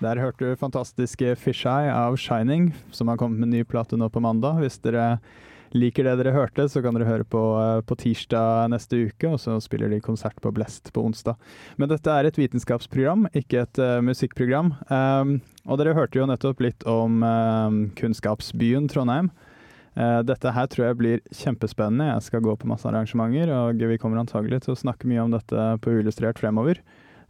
Der 0.00 0.16
hørte 0.16 0.48
du 0.48 0.56
fantastiske 0.56 1.34
Fisheye 1.36 1.92
av 1.92 2.16
Shining, 2.16 2.70
som 2.90 3.08
har 3.08 3.18
kommet 3.20 3.42
med 3.42 3.52
ny 3.52 3.64
plate 3.68 3.98
nå 4.00 4.08
på 4.08 4.22
mandag. 4.24 4.56
Hvis 4.62 4.80
dere 4.80 5.18
liker 5.76 6.06
det 6.08 6.14
dere 6.22 6.32
hørte, 6.32 6.64
så 6.72 6.80
kan 6.80 6.96
dere 6.96 7.08
høre 7.08 7.26
på 7.28 7.42
eh, 7.60 7.82
på 7.84 7.98
tirsdag 8.00 8.70
neste 8.72 9.02
uke, 9.10 9.28
og 9.28 9.36
så 9.42 9.58
spiller 9.60 9.92
de 9.92 10.00
konsert 10.00 10.40
på 10.40 10.52
Blest 10.56 10.88
på 10.96 11.04
onsdag. 11.04 11.36
Men 11.76 11.92
dette 11.92 12.16
er 12.16 12.26
et 12.26 12.40
vitenskapsprogram, 12.40 13.28
ikke 13.36 13.66
et 13.66 13.82
uh, 13.82 14.00
musikkprogram. 14.04 14.72
Um, 14.88 15.36
og 15.68 15.82
dere 15.82 15.94
hørte 15.98 16.18
jo 16.18 16.26
nettopp 16.32 16.64
litt 16.64 16.88
om 16.88 17.20
um, 17.20 17.80
kunnskapsbyen 18.00 18.88
Trondheim. 18.88 19.30
Eh, 19.98 20.20
dette 20.22 20.52
her 20.54 20.68
tror 20.70 20.86
jeg 20.86 20.98
blir 21.00 21.22
kjempespennende. 21.34 22.12
Jeg 22.12 22.26
skal 22.28 22.44
gå 22.44 22.54
på 22.58 22.68
masse 22.70 22.86
arrangementer, 22.88 23.50
og 23.54 23.80
vi 23.90 23.98
kommer 23.98 24.22
antagelig 24.22 24.62
til 24.64 24.74
å 24.74 24.78
snakke 24.78 25.10
mye 25.10 25.24
om 25.24 25.34
dette 25.34 25.66
på 25.82 25.96
Uillustrert 25.96 26.38
fremover. 26.42 26.82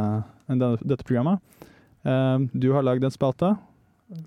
dette 0.81 1.05
programmet. 1.05 1.41
Eh, 2.03 2.37
Du 2.53 2.71
har 2.73 2.85
lagd 2.85 3.03
en 3.05 3.13
spalte. 3.13 3.53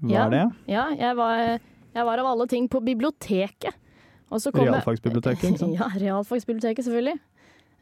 Hva 0.01 0.11
Ja. 0.13 0.27
er 0.27 0.31
det? 0.31 0.45
Ja, 0.71 0.85
jeg 0.95 1.17
var, 1.19 1.59
jeg 1.95 2.05
var 2.07 2.19
av 2.23 2.27
alle 2.27 2.47
ting 2.51 2.69
på 2.69 2.81
biblioteket. 2.83 3.75
Og 4.31 4.41
så 4.43 4.51
kom 4.51 4.67
Realfagsbiblioteket, 4.67 5.51
ikke 5.53 5.59
sant? 5.59 5.75
Ja, 5.81 5.91
realfagsbiblioteket, 5.95 6.87
selvfølgelig. 6.87 7.19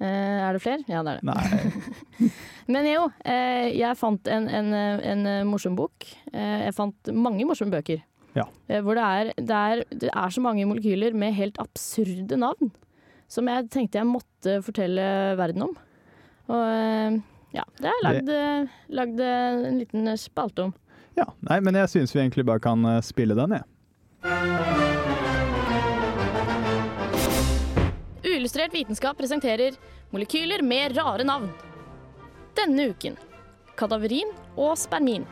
Eh, 0.00 0.40
er 0.48 0.52
det 0.56 0.62
flere? 0.64 0.84
Ja, 0.88 1.02
det 1.04 1.14
er 1.14 1.20
det. 1.20 1.24
Nei. 1.28 2.30
Men 2.72 2.88
jo, 2.88 3.04
jeg 3.24 3.96
fant 4.00 4.28
en, 4.32 4.48
en, 4.48 4.72
en, 4.74 5.24
morsom 5.48 5.76
bok. 5.76 6.06
Jeg 6.32 6.72
fant 6.74 7.12
mange 7.12 7.44
morsomme 7.44 7.72
bøker. 7.72 8.00
Ja. 8.34 8.46
Hvor 8.82 8.96
det 8.96 9.04
er, 9.04 9.32
det, 9.36 9.50
er, 9.54 9.84
det 9.92 10.10
er 10.10 10.32
så 10.32 10.40
mange 10.42 10.64
molekyler 10.66 11.14
med 11.14 11.36
helt 11.36 11.60
absurde 11.62 12.36
navn. 12.40 12.72
Som 13.30 13.48
jeg 13.50 13.68
tenkte 13.72 14.00
jeg 14.00 14.08
måtte 14.08 14.58
fortelle 14.64 15.04
verden 15.38 15.66
om. 15.68 15.74
Og 16.52 16.62
eh, 16.62 17.18
ja, 17.56 17.64
det 17.80 17.90
har 17.90 18.00
jeg 18.00 18.06
lagd, 18.06 19.20
eh, 19.20 19.28
eh, 19.28 19.68
en 19.70 19.78
liten 19.80 20.14
spalte 20.20 20.68
om. 20.68 20.74
Ja, 21.14 21.28
nei, 21.46 21.60
men 21.62 21.78
jeg 21.78 21.92
syns 21.92 22.14
vi 22.14 22.20
egentlig 22.24 22.44
bare 22.46 22.62
kan 22.62 22.82
spille 23.06 23.36
den, 23.38 23.54
jeg. 23.54 23.64
Uillustrert 28.24 28.74
vitenskap 28.74 29.16
presenterer 29.20 29.78
molekyler 30.10 30.64
med 30.66 30.96
rare 30.98 31.26
navn. 31.26 31.52
Denne 32.58 32.90
uken 32.90 33.16
kadaverin 33.78 34.30
og 34.56 34.76
spermin. 34.78 35.24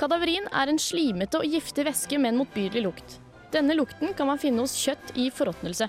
Kadaverin 0.00 0.48
er 0.56 0.72
en 0.72 0.80
slimete 0.80 1.40
og 1.40 1.48
giftig 1.48 1.84
væske 1.86 2.18
med 2.18 2.32
en 2.32 2.40
motbydelig 2.42 2.84
lukt. 2.86 3.18
Denne 3.52 3.76
lukten 3.76 4.14
kan 4.16 4.30
man 4.30 4.40
finne 4.40 4.64
hos 4.64 4.74
kjøtt 4.80 5.12
i 5.20 5.28
forråtnelse. 5.34 5.88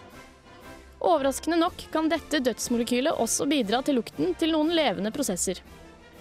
Overraskende 1.04 1.58
nok 1.60 1.82
kan 1.92 2.06
dette 2.08 2.40
dødsmolekylet 2.40 3.18
også 3.20 3.44
bidra 3.52 3.82
til 3.84 3.98
lukten 4.00 4.32
til 4.40 4.54
noen 4.56 4.70
levende 4.72 5.12
prosesser. 5.12 5.60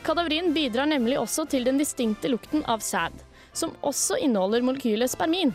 Kadaverin 0.03 0.51
bidrar 0.57 0.89
nemlig 0.91 1.21
også 1.21 1.45
til 1.47 1.63
den 1.69 1.79
distinkte 1.79 2.27
lukten 2.33 2.65
av 2.67 2.83
sæd, 2.83 3.15
som 3.55 3.77
også 3.87 4.19
inneholder 4.19 4.65
molekylet 4.67 5.13
spermin. 5.13 5.55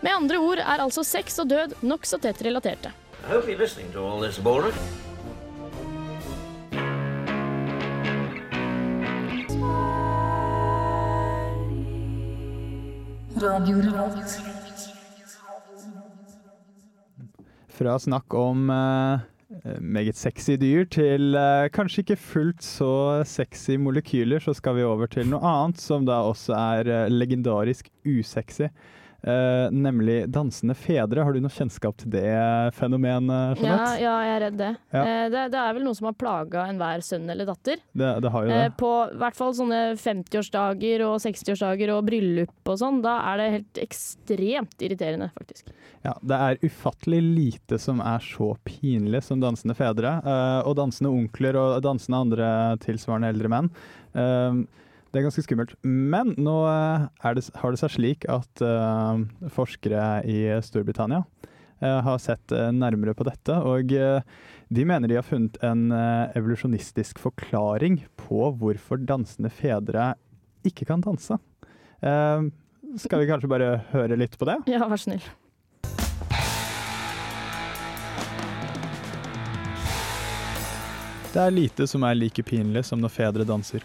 Med 0.00 0.14
andre 0.14 0.40
ord 0.40 0.62
er 0.64 0.80
altså 0.80 1.04
sex 1.04 1.36
og 1.42 1.50
død 1.52 1.76
nokså 1.84 2.16
tett 2.24 2.40
relaterte. 2.46 2.94
I 3.20 3.34
hope 3.34 3.50
you're 3.50 3.60
listening 3.60 3.92
to 3.92 4.00
all 4.00 4.22
this, 4.22 4.38
Borat. 4.38 4.74
Fra 17.78 17.94
snakk 18.02 18.34
om 18.34 18.70
uh, 18.74 19.20
meget 19.78 20.18
sexy 20.18 20.56
dyr 20.58 20.88
til 20.90 21.36
uh, 21.38 21.68
kanskje 21.70 22.02
ikke 22.02 22.16
fullt 22.18 22.64
så 22.66 23.22
sexy 23.22 23.76
molekyler, 23.78 24.42
så 24.42 24.50
skal 24.56 24.74
vi 24.80 24.86
over 24.86 25.06
til 25.06 25.28
noe 25.30 25.38
annet 25.46 25.78
som 25.78 26.08
da 26.08 26.16
også 26.26 26.56
er 26.58 26.90
eh, 26.90 27.12
legendarisk 27.12 27.86
usexy. 28.02 28.66
Eh, 29.22 29.70
nemlig 29.74 30.28
dansende 30.30 30.74
fedre. 30.78 31.24
Har 31.26 31.34
du 31.34 31.40
noe 31.42 31.50
kjennskap 31.50 31.96
til 31.98 32.12
det 32.12 32.30
fenomenet? 32.76 33.58
Ja, 33.64 33.78
ja, 33.98 34.12
jeg 34.22 34.34
er 34.36 34.42
redd 34.44 34.58
det. 34.60 34.70
Ja. 34.94 35.02
Uh, 35.02 35.24
det. 35.34 35.42
Det 35.54 35.58
er 35.62 35.74
vel 35.74 35.86
noe 35.88 35.98
som 35.98 36.06
har 36.06 36.14
plaga 36.18 36.68
enhver 36.70 37.02
sønn 37.02 37.26
eller 37.32 37.48
datter. 37.48 37.82
Det, 37.90 38.12
det 38.22 38.32
har 38.34 38.46
jo 38.46 38.52
det. 38.52 38.60
det. 38.62 38.76
på 38.78 38.92
i 39.08 39.18
hvert 39.18 39.38
fall 39.40 39.56
sånne 39.58 39.82
50-årsdager 39.98 41.04
og 41.08 41.18
60-årsdager 41.24 41.94
og 41.96 42.06
bryllup 42.06 42.70
og 42.70 42.78
sånn. 42.78 43.02
Da 43.02 43.18
er 43.32 43.42
det 43.42 43.50
helt 43.56 43.82
ekstremt 43.88 44.86
irriterende, 44.86 45.32
faktisk. 45.34 45.74
Ja, 46.06 46.14
det 46.22 46.38
er 46.38 46.62
ufattelig 46.62 47.22
lite 47.24 47.80
som 47.82 47.98
er 48.04 48.22
så 48.22 48.52
pinlig 48.62 49.24
som 49.26 49.42
dansende 49.42 49.74
fedre. 49.78 50.20
og 50.62 50.76
dansende 50.78 51.10
onkler 51.10 51.58
og 51.58 51.82
dansende 51.82 52.22
andre 52.22 52.50
tilsvarende 52.84 53.32
eldre 53.34 53.50
menn. 53.50 53.72
Eh, 54.14 54.62
det 55.08 55.20
er 55.20 55.24
ganske 55.24 55.44
skummelt. 55.44 55.72
Men 55.82 56.34
nå 56.36 56.56
eh, 56.68 57.06
det, 57.38 57.46
har 57.56 57.72
det 57.72 57.80
seg 57.80 57.94
slik 57.94 58.26
at 58.28 58.62
uh, 58.64 59.16
forskere 59.54 60.04
i 60.28 60.42
Storbritannia 60.64 61.22
uh, 61.24 62.00
har 62.04 62.20
sett 62.20 62.52
uh, 62.52 62.68
nærmere 62.74 63.16
på 63.16 63.26
dette. 63.28 63.56
Og 63.56 63.94
de 64.68 64.84
mener 64.84 65.08
de 65.08 65.16
har 65.16 65.24
funnet 65.24 65.56
en 65.64 65.88
evolusjonistisk 66.36 67.22
forklaring 67.22 68.02
på 68.20 68.52
hvorfor 68.60 69.00
dansende 69.00 69.48
fedre 69.48 70.12
ikke 70.68 70.84
kan 70.90 71.00
danse. 71.00 71.38
Skal 73.00 73.22
vi 73.22 73.28
kanskje 73.30 73.48
bare 73.48 73.70
høre 73.94 74.18
litt 74.20 74.36
på 74.36 74.44
det? 74.50 74.58
Ja, 74.68 74.84
vær 74.90 75.00
snill. 75.00 75.24
Det 81.32 81.40
er 81.40 81.54
lite 81.54 81.88
som 81.88 82.04
er 82.04 82.18
like 82.18 82.44
pinlig 82.44 82.84
som 82.88 83.00
når 83.00 83.14
fedre 83.14 83.48
danser. 83.48 83.84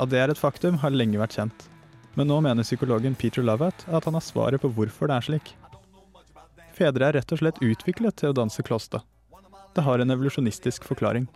At 0.00 0.10
det 0.12 0.20
er 0.22 0.32
et 0.32 0.40
faktum, 0.40 0.78
har 0.80 0.94
lenge 0.94 1.20
vært 1.20 1.36
kjent. 1.36 1.68
Men 2.16 2.28
nå 2.28 2.40
mener 2.44 2.66
psykologen 2.66 3.16
Peter 3.16 3.44
Lovett 3.44 3.86
at 3.88 4.04
han 4.04 4.16
har 4.16 4.24
svaret 4.24 4.60
på 4.62 4.70
hvorfor 4.76 5.08
det 5.08 5.16
er 5.16 5.28
slik. 5.28 5.54
Fedre 6.76 7.08
er 7.08 7.18
rett 7.18 7.32
og 7.32 7.40
slett 7.40 7.60
utviklet 7.64 8.16
til 8.20 8.32
å 8.32 8.36
danse 8.36 8.64
kloste. 8.64 9.00
Det 9.72 9.84
har 9.86 10.00
en 10.00 10.12
evolusjonistisk 10.12 10.84
forklaring. 10.88 11.28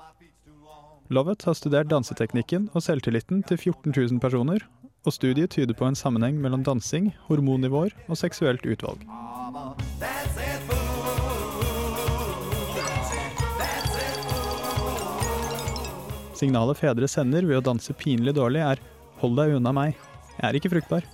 Lovett 1.09 1.45
har 1.47 1.55
studert 1.57 1.89
danseteknikken 1.93 2.71
og 2.75 2.83
selvtilliten 2.85 3.45
til 3.47 3.61
14 3.61 3.95
000 3.95 4.21
personer, 4.21 4.65
og 5.07 5.15
studiet 5.15 5.55
tyder 5.55 5.77
på 5.79 5.87
en 5.87 5.97
sammenheng 5.97 6.41
mellom 6.43 6.65
dansing, 6.67 7.13
hormonnivåer 7.29 7.95
og 8.09 8.19
seksuelt 8.19 8.67
utvalg. 8.67 9.07
Signalet 16.37 16.77
fedre 16.77 17.09
sender 17.09 17.47
ved 17.49 17.63
å 17.63 17.65
danse 17.65 17.95
pinlig 17.97 18.35
dårlig 18.37 18.61
er 18.61 18.81
'hold 19.21 19.37
deg 19.39 19.57
unna 19.57 19.73
meg', 19.73 19.97
jeg 20.37 20.45
er 20.45 20.59
ikke 20.59 20.73
fruktbar. 20.75 21.05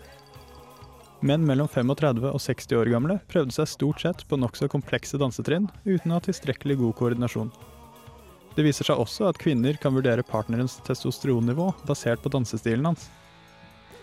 Menn 1.23 1.47
mellom 1.47 1.69
35 1.71 2.27
og 2.27 2.41
60 2.43 2.75
år 2.75 2.91
gamle 2.91 3.21
prøvde 3.31 3.55
seg 3.55 3.69
stort 3.71 4.01
sett 4.03 4.25
på 4.27 4.35
nokså 4.37 4.67
komplekse 4.69 5.21
dansetrinn 5.23 5.69
uten 5.87 6.11
å 6.11 6.19
ha 6.19 6.21
tilstrekkelig 6.21 6.79
god 6.81 6.97
koordinasjon. 6.99 7.53
Det 8.57 8.65
viser 8.67 8.85
seg 8.85 8.99
også 8.99 9.29
at 9.29 9.39
kvinner 9.39 9.79
kan 9.79 9.95
vurdere 9.95 10.27
partnerens 10.27 10.81
testosteronnivå 10.83 11.71
basert 11.87 12.21
på 12.25 12.33
dansestilen 12.35 12.85
hans. 12.91 13.07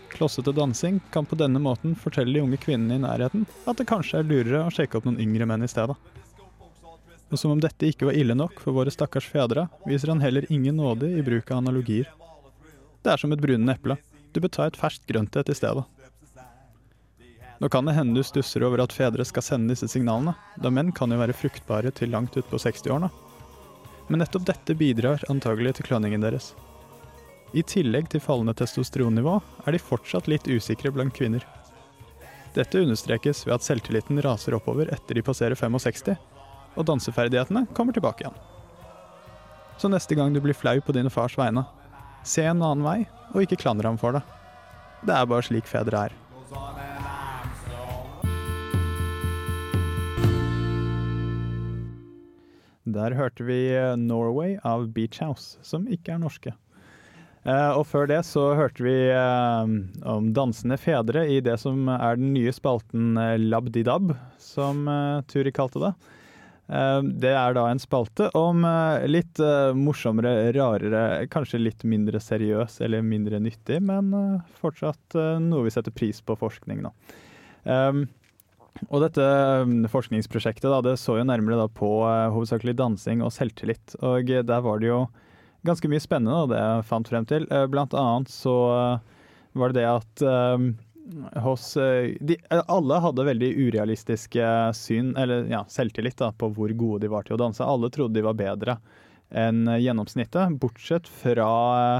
Klossete 0.08 0.54
dansing 0.56 1.02
kan 1.12 1.28
på 1.28 1.36
denne 1.36 1.60
måten 1.60 1.92
fortelle 1.94 2.32
de 2.32 2.40
unge 2.40 2.56
kvinnene 2.56 2.96
i 2.96 3.04
nærheten 3.04 3.44
at 3.68 3.76
det 3.76 3.86
kanskje 3.86 4.22
er 4.22 4.26
lurere 4.26 4.64
å 4.64 4.72
sjekke 4.72 4.96
opp 4.96 5.04
noen 5.04 5.20
yngre 5.20 5.46
menn 5.46 5.62
i 5.62 5.68
stedet. 5.70 5.94
Og 7.30 7.38
som 7.38 7.52
om 7.54 7.60
dette 7.62 7.86
ikke 7.86 8.08
var 8.08 8.18
ille 8.18 8.34
nok 8.34 8.58
for 8.62 8.74
våre 8.74 8.90
stakkars 8.90 9.28
fedre, 9.30 9.68
viser 9.86 10.10
han 10.10 10.22
heller 10.22 10.48
ingen 10.50 10.76
nåde 10.80 11.12
i 11.14 11.22
bruk 11.22 11.50
av 11.50 11.62
analogier. 11.62 12.10
Det 13.02 13.12
er 13.12 13.22
som 13.22 13.32
et 13.32 13.40
brunende 13.40 13.76
eple. 13.78 13.96
Du 14.34 14.42
bør 14.42 14.52
ta 14.54 14.66
et 14.66 14.78
ferskt 14.78 15.06
grøntet 15.08 15.48
i 15.50 15.56
stedet. 15.56 15.86
Nå 17.60 17.68
kan 17.68 17.84
det 17.84 17.92
hende 17.92 18.16
du 18.16 18.24
stusser 18.24 18.64
over 18.64 18.80
at 18.80 18.94
fedre 18.96 19.24
skal 19.28 19.44
sende 19.44 19.74
disse 19.74 19.88
signalene, 19.92 20.32
da 20.56 20.70
menn 20.72 20.94
kan 20.96 21.12
jo 21.12 21.18
være 21.20 21.36
fruktbare 21.36 21.92
til 21.92 22.10
langt 22.14 22.38
utpå 22.40 22.56
60-årene. 22.56 23.10
Men 24.08 24.24
nettopp 24.24 24.46
dette 24.48 24.74
bidrar 24.74 25.22
antagelig 25.30 25.76
til 25.76 25.90
kløningen 25.90 26.24
deres. 26.24 26.54
I 27.52 27.62
tillegg 27.66 28.08
til 28.10 28.22
fallende 28.24 28.54
testosteronnivå 28.56 29.36
er 29.66 29.76
de 29.76 29.82
fortsatt 29.82 30.30
litt 30.30 30.48
usikre 30.48 30.90
blant 30.94 31.14
kvinner. 31.14 31.44
Dette 32.56 32.80
understrekes 32.80 33.44
ved 33.46 33.58
at 33.58 33.66
selvtilliten 33.66 34.18
raser 34.24 34.56
oppover 34.56 34.90
etter 34.94 35.18
de 35.18 35.22
passerer 35.26 35.58
65, 35.58 36.16
og 36.76 36.86
danseferdighetene 36.88 37.66
kommer 37.76 37.96
tilbake 37.96 38.24
igjen. 38.24 38.38
Så 39.80 39.88
neste 39.88 40.16
gang 40.18 40.34
du 40.34 40.40
blir 40.44 40.56
flau 40.56 40.76
på 40.84 40.94
dine 40.96 41.10
fars 41.12 41.38
vegne, 41.40 41.64
se 42.22 42.44
en 42.44 42.60
annen 42.62 42.84
vei, 42.84 42.98
og 43.32 43.44
ikke 43.44 43.62
klandre 43.62 43.88
ham 43.88 44.00
for 44.00 44.18
det. 44.18 44.24
Det 45.06 45.14
er 45.16 45.28
bare 45.30 45.46
slik 45.46 45.68
fedre 45.70 46.08
er. 46.10 46.16
Der 52.90 53.14
hørte 53.14 53.44
vi 53.44 53.70
'Norway' 53.96 54.58
av 54.64 54.88
Beach 54.92 55.20
House, 55.20 55.58
som 55.62 55.86
ikke 55.86 56.12
er 56.12 56.18
norske. 56.18 56.52
Eh, 57.48 57.70
og 57.72 57.86
før 57.88 58.08
det 58.10 58.20
så 58.28 58.50
hørte 58.56 58.84
vi 58.84 58.96
eh, 59.08 59.70
om 60.04 60.32
dansende 60.36 60.76
fedre 60.76 61.24
i 61.24 61.38
det 61.40 61.56
som 61.62 61.88
er 61.88 62.18
den 62.20 62.34
nye 62.34 62.52
spalten 62.52 63.16
eh, 63.16 63.38
Labdidab, 63.40 64.12
som 64.36 64.84
Turi 65.30 65.52
kalte 65.52 65.80
det. 65.80 65.92
Eh, 66.70 67.00
det 67.22 67.32
er 67.34 67.56
da 67.56 67.64
en 67.66 67.82
spalte 67.82 68.28
om 68.38 68.62
eh, 68.66 69.08
litt 69.10 69.40
eh, 69.42 69.72
morsommere, 69.74 70.52
rarere, 70.54 71.26
kanskje 71.32 71.62
litt 71.62 71.82
mindre 71.88 72.20
seriøs 72.22 72.78
eller 72.86 73.02
mindre 73.02 73.40
nyttig, 73.42 73.80
men 73.82 74.14
eh, 74.14 74.54
fortsatt 74.62 75.18
noe 75.42 75.66
vi 75.66 75.74
setter 75.74 75.94
pris 75.94 76.22
på 76.22 76.38
forskning 76.38 76.84
nå. 76.84 76.94
Um, 77.64 78.04
og 78.88 79.02
dette 79.02 79.24
um, 79.60 79.82
forskningsprosjektet 79.90 80.70
da, 80.70 80.78
det 80.84 80.94
så 81.02 81.18
jo 81.18 81.24
nærmere 81.26 81.66
på 81.76 81.88
hovedsakelig 82.32 82.76
dansing 82.78 83.20
og 83.26 83.34
selvtillit. 83.34 83.98
Og 84.06 84.30
der 84.30 84.62
var 84.64 84.80
det 84.80 84.88
jo 84.88 85.00
ganske 85.66 85.90
mye 85.90 86.00
spennende 86.00 86.38
da, 86.38 86.46
det 86.48 86.60
jeg 86.62 86.86
fant 86.88 87.10
frem 87.10 87.26
til. 87.28 87.44
Blant 87.68 87.96
annet 87.98 88.32
så 88.32 88.54
var 89.58 89.74
det 89.74 89.82
det 89.82 89.90
at 89.90 90.24
hos 91.44 91.72
uh, 91.76 92.08
de, 92.20 92.36
Alle 92.60 93.00
hadde 93.04 93.26
veldig 93.28 93.50
urealistiske 93.56 94.48
syn, 94.76 95.14
eller 95.16 95.48
ja, 95.50 95.64
selvtillit 95.68 96.18
da, 96.20 96.32
på 96.32 96.50
hvor 96.56 96.72
gode 96.78 97.04
de 97.04 97.12
var 97.12 97.26
til 97.26 97.36
å 97.38 97.42
danse. 97.44 97.64
Alle 97.64 97.90
trodde 97.94 98.18
de 98.18 98.26
var 98.26 98.38
bedre 98.38 98.78
enn 99.30 99.68
gjennomsnittet, 99.78 100.56
bortsett 100.58 101.06
fra 101.06 101.50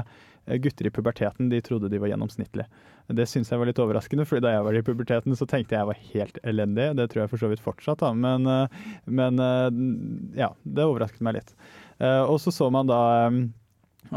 uh, 0.03 0.57
gutter 0.59 0.89
i 0.89 0.91
puberteten. 0.91 1.49
De 1.51 1.61
trodde 1.63 1.91
de 1.91 1.99
var 2.01 2.11
gjennomsnittlige. 2.11 2.67
Det 3.11 3.25
syns 3.27 3.49
jeg 3.51 3.59
var 3.59 3.67
litt 3.67 3.79
overraskende, 3.81 4.25
fordi 4.27 4.45
da 4.45 4.53
jeg 4.55 4.65
var 4.65 4.77
i 4.77 4.83
puberteten 4.87 5.35
så 5.35 5.47
tenkte 5.49 5.75
jeg 5.75 5.81
jeg 5.81 5.89
var 5.89 6.03
helt 6.13 6.37
elendig. 6.47 6.85
Det 6.99 7.07
tror 7.11 7.23
jeg 7.23 7.31
for 7.33 7.43
så 7.43 7.49
vidt 7.51 7.63
fortsatt, 7.63 8.03
da. 8.03 8.11
Men, 8.15 8.47
eh, 8.47 8.91
men 9.11 9.41
eh, 9.41 10.39
ja, 10.39 10.51
det 10.63 10.85
overrasket 10.87 11.23
meg 11.25 11.39
litt. 11.39 11.51
Eh, 11.99 12.21
Og 12.23 12.39
så 12.43 12.53
så 12.55 12.69
man 12.71 12.87
da 12.87 13.01
eh, 13.25 13.41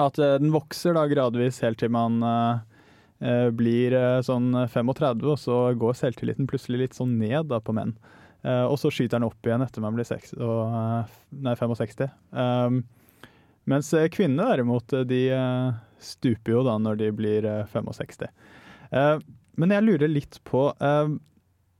at 0.06 0.18
eh, 0.18 0.36
den 0.42 0.54
vokser 0.54 0.94
da 0.96 1.06
gradvis 1.10 1.60
helt 1.64 1.80
til 1.82 1.90
man 1.94 2.22
eh, 2.22 2.54
eh, 2.54 2.62
blir 3.56 3.94
eh, 3.96 4.18
sånn 4.26 4.50
35, 4.68 5.22
og 5.32 5.38
så 5.40 5.56
går 5.80 5.96
selvtilliten 5.96 6.48
plutselig 6.50 6.80
litt 6.82 6.98
sånn 6.98 7.16
ned 7.20 7.48
da 7.52 7.60
på 7.64 7.72
menn. 7.76 7.94
Eh, 8.44 8.64
Og 8.68 8.76
så 8.80 8.90
skyter 8.92 9.16
den 9.18 9.28
opp 9.30 9.46
igjen 9.48 9.64
etter 9.64 9.80
man 9.84 9.96
blir 9.96 10.04
6, 10.08 10.34
og, 10.36 10.74
eh, 10.76 11.14
nei, 11.46 11.54
65. 11.56 12.10
Um, 12.36 12.82
mens 13.70 13.88
eh, 13.96 14.10
kvinnene 14.12 14.50
derimot, 14.50 14.92
eh, 14.92 15.06
de 15.08 15.22
eh, 15.32 15.70
stuper 16.04 16.58
jo 16.58 16.64
da 16.66 16.76
når 16.78 17.00
de 17.00 17.08
blir 17.16 17.46
eh, 17.48 17.64
65. 17.72 18.28
Eh, 18.92 19.16
men 19.56 19.72
jeg 19.72 19.86
lurer 19.86 20.10
litt 20.10 20.40
på 20.44 20.66
eh, 20.82 21.14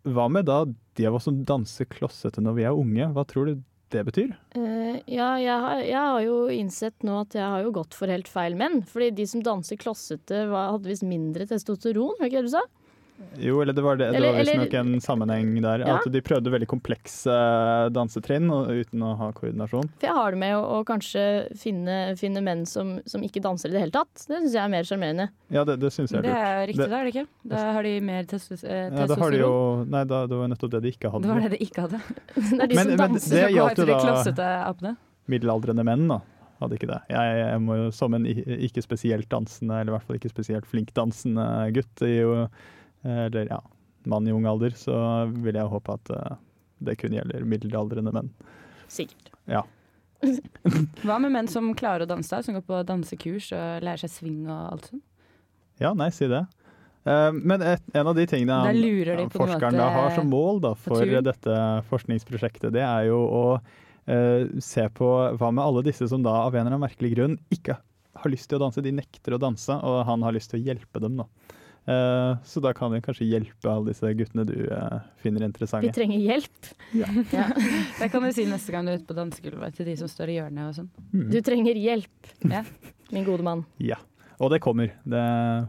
Hva 0.09 0.27
med 0.31 0.47
da 0.49 0.63
de 0.97 1.07
av 1.09 1.17
oss 1.19 1.25
som 1.29 1.43
danser 1.45 1.89
klossete 1.91 2.41
når 2.41 2.55
vi 2.57 2.65
er 2.69 2.77
unge? 2.79 3.11
Hva 3.13 3.25
tror 3.29 3.49
du 3.51 3.55
det 3.95 4.05
betyr? 4.09 4.35
Eh, 4.59 5.01
ja, 5.11 5.31
jeg 5.41 5.59
har, 5.65 5.83
jeg 5.87 6.01
har 6.01 6.21
jo 6.25 6.39
innsett 6.53 7.07
nå 7.07 7.21
at 7.23 7.37
jeg 7.39 7.47
har 7.55 7.65
jo 7.65 7.75
gått 7.79 7.97
for 7.97 8.11
helt 8.11 8.31
feil 8.31 8.59
menn. 8.59 8.83
Fordi 8.91 9.13
de 9.17 9.27
som 9.31 9.45
danser 9.45 9.81
klossete, 9.81 10.45
hadde 10.53 10.91
visst 10.91 11.07
mindre 11.07 11.47
testosteron, 11.51 12.19
var 12.19 12.31
ikke 12.31 12.43
det 12.43 12.51
du 12.51 12.57
sa? 12.57 12.65
Jo, 13.39 13.61
eller 13.63 13.73
det 13.75 13.83
var, 13.83 13.97
det, 13.97 14.09
det 14.11 14.17
Eller- 14.19 14.33
var 14.33 14.41
visstnok 14.43 14.75
en 14.79 15.01
sammenheng 15.03 15.51
der. 15.63 15.83
Ja. 15.87 15.97
At 16.01 16.07
de 16.11 16.21
prøvde 16.23 16.51
veldig 16.51 16.67
komplekse 16.71 17.35
dansetrinn 17.95 18.51
og, 18.51 18.69
uten 18.75 19.03
å 19.07 19.13
ha 19.19 19.29
koordinasjon. 19.35 19.89
For 20.01 20.07
jeg 20.09 20.17
har 20.19 20.35
det 20.35 20.41
med 20.43 20.55
å, 20.57 20.63
å 20.79 20.85
kanskje 20.89 21.23
finne, 21.59 21.97
finne 22.21 22.43
menn 22.45 22.65
som, 22.67 22.97
som 23.11 23.23
ikke 23.27 23.43
danser 23.45 23.71
i 23.71 23.77
det 23.77 23.83
hele 23.85 23.95
tatt. 23.95 24.13
Det 24.27 24.39
syns 24.43 24.57
jeg 24.57 24.63
er 24.65 24.73
mer 24.75 24.89
sjarmerende. 24.89 25.29
Ja, 25.55 25.65
det, 25.69 25.79
det 25.83 25.93
syns 25.95 26.11
jeg 26.15 26.21
er 26.21 26.27
lurt. 26.27 26.35
Det 26.35 26.43
er 26.51 26.67
riktig, 26.73 26.83
Det- 26.83 26.91
da, 26.91 26.99
er 27.01 27.05
det 27.09 27.15
ikke? 27.15 27.27
Da 27.55 27.65
har 27.79 27.89
de 27.89 27.95
mer 28.11 28.29
testos 28.35 28.65
eh, 28.67 28.85
Ja, 28.91 29.07
da 29.11 29.19
har 29.23 29.31
de 29.35 29.43
jo 29.43 29.55
Nei, 29.95 30.05
da, 30.11 30.21
det 30.31 30.39
var 30.43 30.51
nettopp 30.55 30.75
det 30.75 30.83
de 30.89 30.95
ikke 30.95 31.11
hadde. 31.15 31.27
Det 31.27 31.35
var 31.35 31.43
det 31.49 31.51
de 31.55 31.63
ikke 31.65 31.87
hadde. 31.89 32.03
Det 32.35 32.61
er 32.61 32.67
de 32.71 32.75
Men- 32.79 32.87
som 32.95 33.03
danser. 33.07 33.49
gjaldt 33.55 33.75
heter 33.79 33.87
de 33.87 33.93
da 33.95 33.99
klossete 34.05 34.53
apene? 34.69 34.97
middelaldrende 35.31 35.85
menn, 35.89 36.03
da. 36.11 36.19
Hadde 36.61 36.77
ikke 36.77 36.87
det. 36.91 36.99
Jeg, 37.11 37.37
jeg 37.41 37.61
må 37.65 37.77
jo 37.79 37.87
som 37.97 38.13
en 38.15 38.27
ikke 38.29 38.83
spesielt 38.85 39.27
dansende, 39.33 39.79
eller 39.81 39.91
i 39.91 39.95
hvert 39.97 40.05
fall 40.07 40.19
ikke 40.19 40.31
spesielt 40.33 40.67
flink 40.69 40.93
dansende 40.97 41.47
gutt, 41.75 42.03
i 42.05 42.11
jo, 42.21 42.35
eller 43.05 43.49
ja, 43.51 43.61
mann 44.09 44.29
i 44.29 44.33
ung 44.33 44.47
alder, 44.49 44.75
så 44.77 44.97
vil 45.45 45.57
jeg 45.57 45.71
håpe 45.71 45.97
at 45.97 46.13
eh, 46.15 46.37
det 46.85 46.99
kun 47.01 47.15
gjelder 47.17 47.47
middelaldrende 47.49 48.13
menn. 48.15 48.33
Sikkert. 48.93 49.33
Ja. 49.51 49.65
Hva 51.05 51.21
med 51.21 51.35
menn 51.35 51.49
som 51.51 51.73
klarer 51.77 52.07
å 52.07 52.11
danse, 52.11 52.33
da? 52.33 52.45
Som 52.45 52.59
går 52.59 52.67
på 52.69 52.83
dansekurs 52.89 53.51
og 53.57 53.85
lærer 53.85 54.05
seg 54.05 54.13
swing 54.13 54.45
og 54.49 54.75
alt 54.75 54.91
sånt? 54.93 55.05
Ja, 55.83 55.91
nei, 55.97 56.11
si 56.15 56.29
det. 56.31 56.45
Eh, 57.05 57.31
men 57.37 57.65
et, 57.65 57.83
en 57.93 58.11
av 58.11 58.17
de 58.17 58.27
tingene 58.31 58.61
de 58.73 59.25
forskeren 59.33 59.81
da 59.81 59.89
har 59.93 60.15
som 60.17 60.29
mål 60.31 60.63
da, 60.65 60.75
for 60.79 61.05
dette 61.05 61.57
forskningsprosjektet, 61.91 62.71
det 62.77 62.85
er 62.85 63.09
jo 63.11 63.19
å 63.25 63.43
eh, 63.57 64.47
se 64.65 64.87
på 64.97 65.11
hva 65.41 65.51
med 65.51 65.65
alle 65.65 65.85
disse 65.89 66.09
som 66.09 66.25
da 66.25 66.39
av 66.45 66.55
en 66.55 66.65
eller 66.65 66.77
annen 66.77 66.87
merkelig 66.87 67.15
grunn 67.17 67.37
ikke 67.53 67.77
har 68.15 68.31
lyst 68.31 68.49
til 68.49 68.61
å 68.61 68.65
danse, 68.67 68.81
de 68.85 68.95
nekter 68.95 69.35
å 69.35 69.43
danse, 69.43 69.75
og 69.75 70.05
han 70.09 70.23
har 70.25 70.37
lyst 70.37 70.53
til 70.53 70.63
å 70.63 70.67
hjelpe 70.71 71.03
dem. 71.03 71.19
da. 71.19 71.59
Eh, 71.85 72.37
så 72.49 72.63
da 72.65 72.73
kan 72.73 72.93
vi 72.95 73.03
kanskje 73.05 73.27
hjelpe 73.29 73.69
alle 73.69 73.91
disse 73.93 74.09
guttene 74.17 74.47
du 74.49 74.55
finner 75.21 75.45
finner 75.53 75.83
Vi 75.85 75.93
trenger 75.93 76.19
hjelp. 76.23 76.71
Det 78.01 78.09
kan 78.13 78.23
du 78.25 78.31
si 78.33 78.47
neste 78.49 78.73
gang 78.73 78.87
du 78.89 78.95
er 78.95 78.99
ute 79.03 79.09
på 79.11 79.17
dansegulvet 79.19 79.77
til 79.77 79.87
de 79.91 79.97
som 80.01 80.09
står 80.09 80.33
i 80.33 80.39
hjørnet 80.39 80.71
og 80.71 80.79
sånn. 80.79 80.91
Mm. 81.13 81.27
Du 81.33 81.39
trenger 81.45 81.77
hjelp, 81.77 82.33
Ja. 82.49 82.63
min 83.13 83.25
gode 83.29 83.45
mann. 83.45 83.65
Ja, 83.79 83.99
og 84.41 84.51
det 84.55 84.63
kommer. 84.65 84.93
Det, 85.05 85.25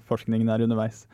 forskningen 0.07 0.49
er 0.49 0.63
underveis. 0.63 1.05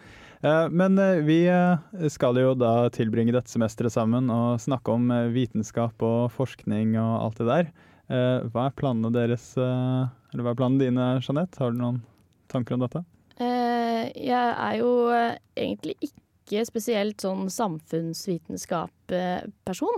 Eh, 0.44 0.68
Men 0.70 0.98
eh, 1.02 1.22
vi 1.26 1.40
eh, 1.50 2.08
skal 2.10 2.38
jo 2.38 2.54
da 2.58 2.90
tilbringe 2.94 3.34
dette 3.34 3.50
semesteret 3.50 3.94
sammen 3.94 4.30
og 4.34 4.60
snakke 4.62 4.94
om 4.94 5.10
eh, 5.14 5.28
vitenskap 5.34 6.02
og 6.06 6.30
forskning 6.38 6.96
og 7.02 7.14
alt 7.26 7.42
det 7.42 7.50
der. 7.50 7.72
Eh, 8.12 8.48
Hva 8.54 8.68
er 8.70 8.78
planene 8.78 9.12
deres, 9.14 9.52
eh, 9.58 10.06
eller 10.34 10.46
hva 10.46 10.54
er 10.54 10.62
planene 10.62 10.82
dine, 10.86 11.10
Jeanette? 11.26 11.58
Har 11.62 11.72
du 11.74 11.78
noen 11.82 12.02
tanker 12.52 12.76
om 12.78 12.86
dette? 12.86 13.04
Eh, 13.42 13.71
jeg 14.16 14.52
er 14.52 14.76
jo 14.80 15.12
eh, 15.16 15.36
egentlig 15.56 15.96
ikke 16.10 16.66
spesielt 16.68 17.22
sånn 17.24 17.50
samfunnsvitenskap-person. 17.54 19.98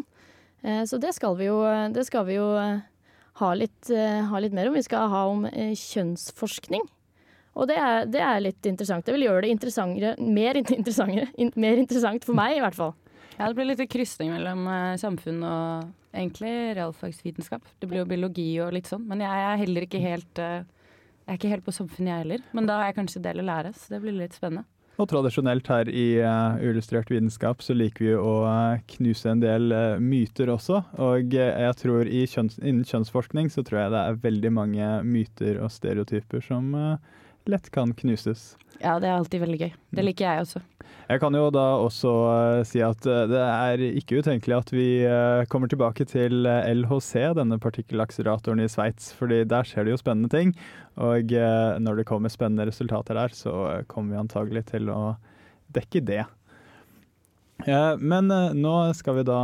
Eh, 0.63 0.83
så 0.89 0.95
det 1.01 1.13
skal 1.17 1.33
vi 1.39 1.45
jo, 1.49 1.57
skal 2.07 2.23
vi 2.27 2.33
jo 2.37 2.47
eh, 2.59 2.79
ha, 3.41 3.49
litt, 3.57 3.83
eh, 3.89 4.21
ha 4.29 4.37
litt 4.41 4.53
mer 4.53 4.67
om. 4.69 4.77
Vi 4.77 4.85
skal 4.85 5.09
ha 5.11 5.21
om 5.31 5.41
eh, 5.49 5.73
kjønnsforskning. 5.77 6.85
Og 7.53 7.67
det 7.69 7.77
er, 7.77 8.07
det 8.09 8.21
er 8.25 8.41
litt 8.41 8.65
interessant. 8.65 9.05
Det 9.05 9.13
vil 9.15 9.27
gjøre 9.27 9.41
det 9.45 9.53
interessantere, 9.53 10.15
mer, 10.17 10.57
interessantere, 10.61 11.27
in, 11.37 11.51
mer 11.59 11.77
interessant 11.81 12.25
for 12.25 12.33
meg, 12.37 12.57
i 12.57 12.63
hvert 12.63 12.77
fall. 12.77 12.93
Ja, 13.37 13.47
det 13.47 13.57
blir 13.57 13.71
litt 13.71 13.81
krysning 13.89 14.33
mellom 14.33 14.67
eh, 14.69 14.95
samfunn 15.01 15.41
og 15.47 16.13
egentlig 16.13 16.53
realfagsvitenskap. 16.77 17.65
Det 17.81 17.89
blir 17.89 18.03
jo 18.03 18.09
biologi 18.09 18.49
og 18.61 18.73
litt 18.75 18.89
sånn, 18.89 19.07
men 19.09 19.23
jeg 19.25 19.45
er 19.49 19.61
heller 19.63 19.87
ikke 19.87 20.01
helt 20.03 20.41
eh, 20.41 20.65
Jeg 21.23 21.31
er 21.31 21.39
ikke 21.39 21.51
helt 21.53 21.65
på 21.65 21.73
samfunnet 21.75 22.11
jeg 22.11 22.23
heller. 22.25 22.45
Men 22.53 22.67
da 22.67 22.79
har 22.79 22.91
jeg 22.91 22.99
kanskje 22.99 23.23
del 23.23 23.41
å 23.43 23.47
lære, 23.47 23.73
så 23.77 23.95
det 23.95 24.01
blir 24.03 24.15
litt 24.17 24.35
spennende. 24.35 24.67
Og 25.01 25.07
tradisjonelt 25.09 25.69
her 25.71 25.89
i 25.89 26.05
uh, 26.21 26.59
Illustrert 26.61 27.09
vitenskap 27.09 27.63
så 27.65 27.73
liker 27.73 28.05
vi 28.05 28.11
å 28.13 28.33
uh, 28.45 28.81
knuse 28.93 29.31
en 29.31 29.41
del 29.41 29.73
uh, 29.73 29.97
myter 29.97 30.51
også. 30.53 30.83
Og 31.01 31.33
jeg 31.33 31.77
tror 31.79 32.05
i 32.05 32.27
kjønns, 32.29 32.59
innen 32.61 32.85
kjønnsforskning 32.85 33.49
så 33.53 33.65
tror 33.65 33.85
jeg 33.85 33.95
det 33.95 34.03
er 34.03 34.19
veldig 34.27 34.51
mange 34.53 34.91
myter 35.07 35.57
og 35.63 35.73
stereotyper 35.73 36.45
som 36.45 36.75
lett 37.49 37.71
kan 37.73 37.95
knuses. 37.97 38.53
Ja, 38.83 38.99
det 39.01 39.09
er 39.09 39.17
alltid 39.17 39.41
veldig 39.43 39.59
gøy. 39.63 39.73
Det 39.97 40.05
liker 40.05 40.29
jeg 40.29 40.45
også. 40.45 40.61
Jeg 41.09 41.19
kan 41.19 41.35
jo 41.35 41.49
da 41.51 41.63
også 41.83 42.11
eh, 42.31 42.61
si 42.67 42.79
at 42.83 43.05
eh, 43.09 43.25
det 43.29 43.41
er 43.43 43.81
ikke 43.99 44.21
utenkelig 44.23 44.55
at 44.55 44.71
vi 44.73 44.85
eh, 45.03 45.43
kommer 45.51 45.69
tilbake 45.69 46.07
til 46.09 46.45
LHC, 46.47 47.33
denne 47.37 47.59
partikkelakseleratoren 47.61 48.63
i 48.63 48.69
Sveits, 48.71 49.11
fordi 49.17 49.41
der 49.49 49.67
skjer 49.67 49.85
det 49.85 49.93
jo 49.93 49.99
spennende 50.01 50.31
ting. 50.31 50.55
Og 50.95 51.31
når 51.81 51.97
det 51.97 52.05
kommer 52.05 52.29
spennende 52.29 52.67
resultater 52.69 53.17
der, 53.17 53.33
så 53.33 53.83
kommer 53.89 54.13
vi 54.13 54.21
antagelig 54.21 54.67
til 54.69 54.91
å 54.93 55.15
dekke 55.73 56.03
det. 56.05 56.23
Eh, 57.65 57.95
Men 57.97 58.29
nå 58.29 58.75
skal 58.97 59.19
vi 59.19 59.25
da 59.27 59.39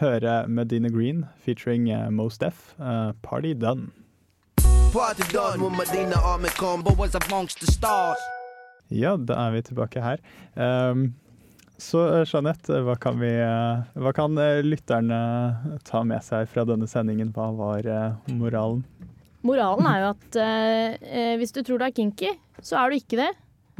høre 0.00 0.44
Medina 0.48 0.92
Green 0.92 1.24
featuring 1.44 1.88
Mos 2.14 2.38
Def, 2.38 2.74
'Party 2.78 3.54
Done'. 3.54 3.90
Party 4.92 5.22
done 5.32 5.62
when 5.62 5.76
Medina 5.76 6.16
Army 6.16 6.48
combo 6.48 6.92
was 6.94 7.14
amongst 7.14 7.60
the 7.60 7.66
stars. 7.66 8.18
Ja, 8.90 9.16
da 9.16 9.38
er 9.46 9.54
vi 9.54 9.66
tilbake 9.70 10.02
her. 10.02 10.22
Um, 10.58 11.12
så 11.80 12.02
eh, 12.10 12.26
Jeanette, 12.28 12.82
hva 12.84 12.94
kan, 13.00 13.18
vi, 13.20 13.30
eh, 13.40 13.84
hva 14.02 14.12
kan 14.16 14.36
eh, 14.40 14.60
lytterne 14.64 15.20
ta 15.86 16.02
med 16.06 16.22
seg 16.26 16.48
fra 16.52 16.66
denne 16.68 16.88
sendingen? 16.90 17.30
Hva 17.34 17.48
var 17.56 17.88
moralen? 18.28 18.82
Moralen 19.46 19.88
er 19.88 20.02
jo 20.02 20.10
at 20.10 20.40
eh, 20.42 21.36
hvis 21.40 21.54
du 21.56 21.62
tror 21.64 21.80
du 21.80 21.86
er 21.86 21.94
kinky, 21.96 22.34
så 22.60 22.82
er 22.82 22.90
du 22.90 22.98
ikke 22.98 23.22
det. 23.22 23.30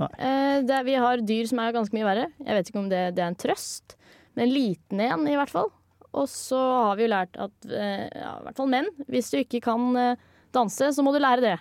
Eh, 0.01 0.63
det 0.65 0.81
vi 0.87 0.97
har 0.97 1.21
dyr 1.29 1.51
som 1.51 1.61
er 1.61 1.77
ganske 1.77 1.97
mye 1.97 2.09
verre. 2.09 2.31
Jeg 2.41 2.57
vet 2.57 2.73
ikke 2.73 2.81
om 2.81 2.89
det, 2.93 3.03
det 3.19 3.25
er 3.25 3.35
en 3.35 3.41
trøst, 3.43 3.99
men 4.33 4.47
en 4.47 4.55
liten 4.55 5.05
en 5.05 5.29
i 5.29 5.37
hvert 5.37 5.53
fall. 5.53 5.69
Og 6.17 6.25
så 6.31 6.59
har 6.59 6.97
vi 6.97 7.05
jo 7.05 7.13
lært 7.13 7.37
at, 7.39 7.53
uh, 7.71 8.07
ja, 8.09 8.31
i 8.41 8.47
hvert 8.47 8.57
fall 8.59 8.71
menn, 8.73 8.89
hvis 9.13 9.29
du 9.31 9.37
ikke 9.39 9.61
kan 9.63 10.17
danse, 10.51 10.89
så 10.97 11.05
må 11.07 11.13
du 11.15 11.21
lære 11.23 11.45
det. 11.45 11.59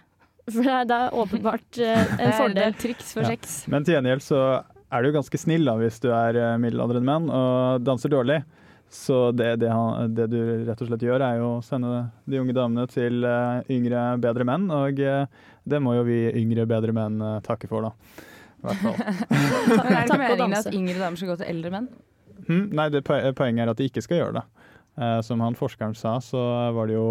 For 0.53 0.65
det 0.65 0.73
er, 0.75 0.85
det 0.89 0.97
er 1.05 1.15
åpenbart 1.23 1.79
eh, 1.85 2.13
en 2.25 2.33
fordel. 2.37 2.73
triks 2.81 3.13
for 3.15 3.25
Ja. 3.25 3.33
sex. 3.35 3.59
Men 3.71 3.85
til 3.87 3.95
gjengjeld 3.97 4.23
så 4.25 4.39
er 4.89 5.05
du 5.05 5.11
ganske 5.13 5.37
snill 5.41 5.65
da, 5.69 5.75
hvis 5.79 5.99
du 6.03 6.09
er 6.13 6.39
eh, 6.39 6.55
middelaldrende 6.61 7.05
menn 7.05 7.29
og 7.29 7.83
danser 7.85 8.09
dårlig. 8.13 8.39
Så 8.89 9.29
det, 9.37 9.51
det, 9.61 9.69
han, 9.69 10.15
det 10.17 10.25
du 10.31 10.39
rett 10.65 10.79
og 10.81 10.87
slett 10.89 11.03
gjør, 11.05 11.21
er 11.21 11.37
jo 11.43 11.49
å 11.59 11.61
sende 11.61 12.07
de 12.25 12.39
unge 12.41 12.55
damene 12.57 12.87
til 12.89 13.21
eh, 13.27 13.61
yngre, 13.75 14.07
bedre 14.23 14.47
menn. 14.49 14.65
Og 14.73 14.97
det 15.69 15.81
må 15.85 15.93
jo 15.99 16.07
vi 16.07 16.23
yngre, 16.41 16.65
bedre 16.69 16.95
menn 16.97 17.19
takke 17.45 17.69
for, 17.69 17.85
da. 17.85 18.25
I 18.59 18.65
hvert 18.65 18.81
fall. 18.81 18.97
Er 18.99 19.91
det 19.93 19.99
ikke 20.09 20.17
meningen 20.19 20.57
at 20.57 20.73
yngre 20.73 20.97
damer 20.99 21.19
skal 21.21 21.29
gå 21.35 21.37
til 21.43 21.51
eldre 21.53 21.69
menn? 21.75 21.85
Hmm, 22.49 22.65
nei, 22.73 22.87
det, 22.89 23.03
poenget 23.05 23.61
er 23.67 23.69
at 23.71 23.77
de 23.79 23.85
ikke 23.91 24.01
skal 24.01 24.23
gjøre 24.23 24.39
det. 24.39 24.45
Eh, 24.99 25.19
som 25.23 25.39
han 25.45 25.55
forskeren 25.55 25.93
sa, 25.95 26.17
så 26.23 26.41
var 26.75 26.89
det 26.89 26.97
jo 26.97 27.05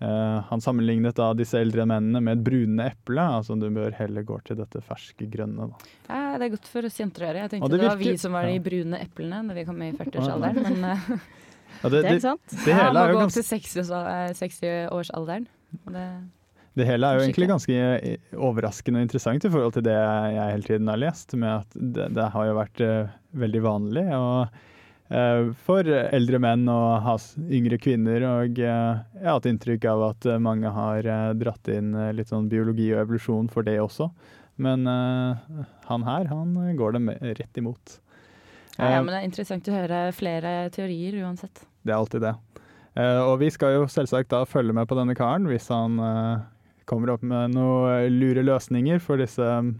Han 0.00 0.60
sammenlignet 0.62 1.16
da 1.18 1.32
disse 1.34 1.58
eldre 1.58 1.82
mennene 1.88 2.20
med 2.22 2.38
et 2.38 2.44
brunende 2.46 2.84
eple. 2.92 3.24
Altså 3.40 3.56
du 3.58 3.66
bør 3.74 3.96
heller 3.98 4.22
gå 4.22 4.36
til 4.46 4.60
dette 4.60 4.82
ferske 4.86 5.26
grønne. 5.32 5.66
Da. 5.72 5.90
Ja, 6.06 6.38
det 6.38 6.46
er 6.46 6.52
godt 6.54 6.70
for 6.70 6.86
oss 6.86 7.00
jenter 7.00 7.24
å 7.24 7.28
gjøre. 7.30 7.42
Jeg 7.46 7.52
tenkte 7.56 7.72
det 7.72 7.80
det, 7.82 7.88
var 7.90 7.98
vi 8.04 8.14
som 8.22 8.36
var 8.38 8.46
de 8.46 8.60
brune 8.62 9.00
eplene 9.02 9.42
når 9.48 9.58
vi 9.58 9.66
kom 9.66 9.82
i 9.82 9.90
40-årsalderen. 9.98 10.62
Men 10.68 10.88
eh, 10.92 11.12
Ja, 11.82 11.88
det, 11.92 11.98
Det 11.98 12.08
er 12.08 12.16
ikke 12.16 12.26
sant? 12.28 12.56
det 12.64 12.72
ja, 12.72 12.78
hele 12.84 12.94
må 12.94 13.04
er 13.04 13.12
jo 13.12 13.18
gå 13.18 13.26
opp 13.26 13.34
til 13.36 13.46
60 13.50 13.86
så- 13.90 14.06
eh, 14.14 14.32
60-årsalderen. 14.38 15.48
Det 15.92 16.08
det 16.78 16.86
hele 16.86 17.08
er 17.08 17.18
jo 17.18 17.24
egentlig 17.26 17.48
ganske 17.50 17.74
eh, 17.74 18.34
overraskende 18.38 19.00
og 19.00 19.06
interessant 19.08 19.42
i 19.42 19.50
forhold 19.50 19.72
til 19.74 19.82
det 19.88 19.96
jeg 19.98 20.52
hele 20.52 20.62
tiden 20.68 20.90
har 20.92 21.00
lest. 21.02 21.34
Med 21.34 21.64
at 21.64 21.74
det, 21.74 22.04
det 22.14 22.26
har 22.34 22.46
jo 22.46 22.54
vært 22.54 22.82
eh, 22.86 23.08
veldig 23.34 23.62
vanlig 23.64 24.04
og, 24.14 24.44
eh, 24.46 24.77
for 25.64 25.88
eldre 25.88 26.38
menn 26.42 26.66
og 26.68 27.06
yngre 27.48 27.78
kvinner. 27.80 28.24
Og 28.28 28.58
eh, 28.60 28.98
jeg 29.16 29.24
har 29.24 29.38
hatt 29.38 29.48
inntrykk 29.48 29.86
av 29.88 30.04
at 30.10 30.26
eh, 30.28 30.42
mange 30.42 30.72
har 30.74 31.06
eh, 31.06 31.30
dratt 31.40 31.70
inn 31.72 31.94
eh, 31.96 32.12
litt 32.16 32.28
sånn 32.32 32.50
biologi 32.52 32.90
og 32.92 33.06
evolusjon 33.06 33.48
for 33.52 33.64
det 33.64 33.78
også. 33.80 34.10
Men 34.60 34.84
eh, 34.90 35.64
han 35.88 36.04
her, 36.04 36.28
han 36.32 36.52
går 36.76 36.98
det 36.98 37.18
rett 37.40 37.62
imot. 37.62 37.98
ja, 38.76 38.84
ja, 38.84 38.98
Eh, 38.98 39.02
men 39.02 39.10
det 39.14 39.22
er 39.22 39.26
interessant 39.30 39.68
å 39.70 39.74
høre 39.74 40.02
flere 40.12 40.52
teorier 40.74 41.16
uansett. 41.24 41.64
Det 41.82 41.94
er 41.94 41.98
alltid 41.98 42.26
det. 42.26 42.34
Eh, 42.98 43.20
og 43.22 43.38
vi 43.40 43.48
skal 43.54 43.78
jo 43.78 43.88
selvsagt 43.90 44.30
da 44.30 44.44
følge 44.46 44.74
med 44.76 44.88
på 44.90 44.98
denne 44.98 45.16
karen 45.18 45.48
hvis 45.48 45.70
han 45.72 45.98
eh, 46.02 46.44
kommer 46.88 47.14
opp 47.14 47.24
med 47.26 47.54
noen 47.56 48.12
lure 48.18 48.44
løsninger 48.44 49.00
for 49.02 49.20
disse 49.20 49.44
mm, 49.44 49.74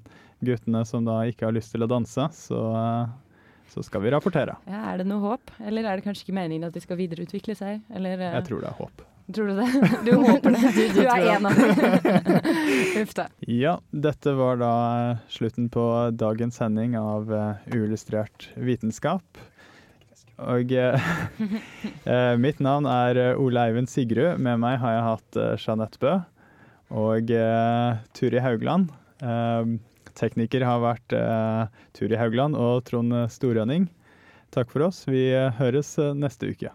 guttene 0.45 0.85
som 0.87 1.07
da 1.07 1.21
ikke 1.27 1.49
har 1.49 1.57
lyst 1.57 1.75
til 1.75 1.85
å 1.85 1.91
danse. 1.91 2.29
Så, 2.37 2.59
eh, 2.79 3.09
så 3.69 3.83
skal 3.85 4.01
vi 4.05 4.11
rapportere. 4.15 4.57
Ja, 4.67 4.81
Er 4.95 4.99
det 5.03 5.07
noe 5.11 5.21
håp, 5.21 5.51
eller 5.61 5.85
er 5.85 5.97
det 6.01 6.05
kanskje 6.07 6.25
ikke 6.29 6.39
meningen 6.41 6.65
at 6.69 6.75
de 6.77 6.81
skal 6.85 6.97
videreutvikle 7.01 7.55
seg? 7.59 7.83
Eller, 7.95 8.19
eh, 8.21 8.35
Jeg 8.39 8.47
tror 8.49 8.61
det 8.65 8.71
er 8.71 8.79
håp. 8.79 9.05
tror 9.35 9.51
du 9.51 9.59
det? 9.59 9.67
Du 10.07 10.13
håper 10.17 10.55
det. 10.57 10.63
Du, 10.79 10.83
tror 10.95 11.11
er 11.13 11.29
en 11.37 11.47
av 11.47 11.61
dem. 11.61 12.33
Uff 13.03 13.13
da. 13.19 13.27
Ja, 13.47 13.75
dette 13.93 14.33
var 14.39 14.57
da 14.63 14.73
slutten 15.29 15.69
på 15.75 15.85
dagens 16.17 16.57
sending 16.63 16.97
av 16.97 17.31
eh, 17.33 17.77
Uillustrert 17.77 18.49
vitenskap. 18.57 19.23
Og 20.39 20.71
eh, 20.73 21.09
eh, 22.07 22.35
mitt 22.39 22.61
navn 22.63 22.87
er 22.87 23.19
eh, 23.19 23.41
Ole 23.43 23.69
Eivind 23.69 23.91
Sigrud. 23.91 24.39
Med 24.39 24.61
meg 24.63 24.79
har 24.81 24.93
jeg 24.97 25.07
hatt 25.11 25.39
eh, 25.45 25.55
Jeanette 25.59 25.99
Bø 26.01 26.13
og 26.95 27.29
eh, 27.35 27.99
Turi 28.17 28.41
Haugland. 28.41 28.89
Tekniker 30.19 30.67
har 30.67 30.83
vært 30.83 31.15
eh, 31.15 31.79
Turi 31.95 32.19
Haugland 32.19 32.59
og 32.59 32.83
Trond 32.89 33.15
Storønning. 33.33 33.87
Takk 34.55 34.71
for 34.73 34.87
oss. 34.89 35.03
Vi 35.09 35.29
eh, 35.35 35.53
høres 35.61 35.93
eh, 36.01 36.15
neste 36.17 36.49
uke. 36.53 36.73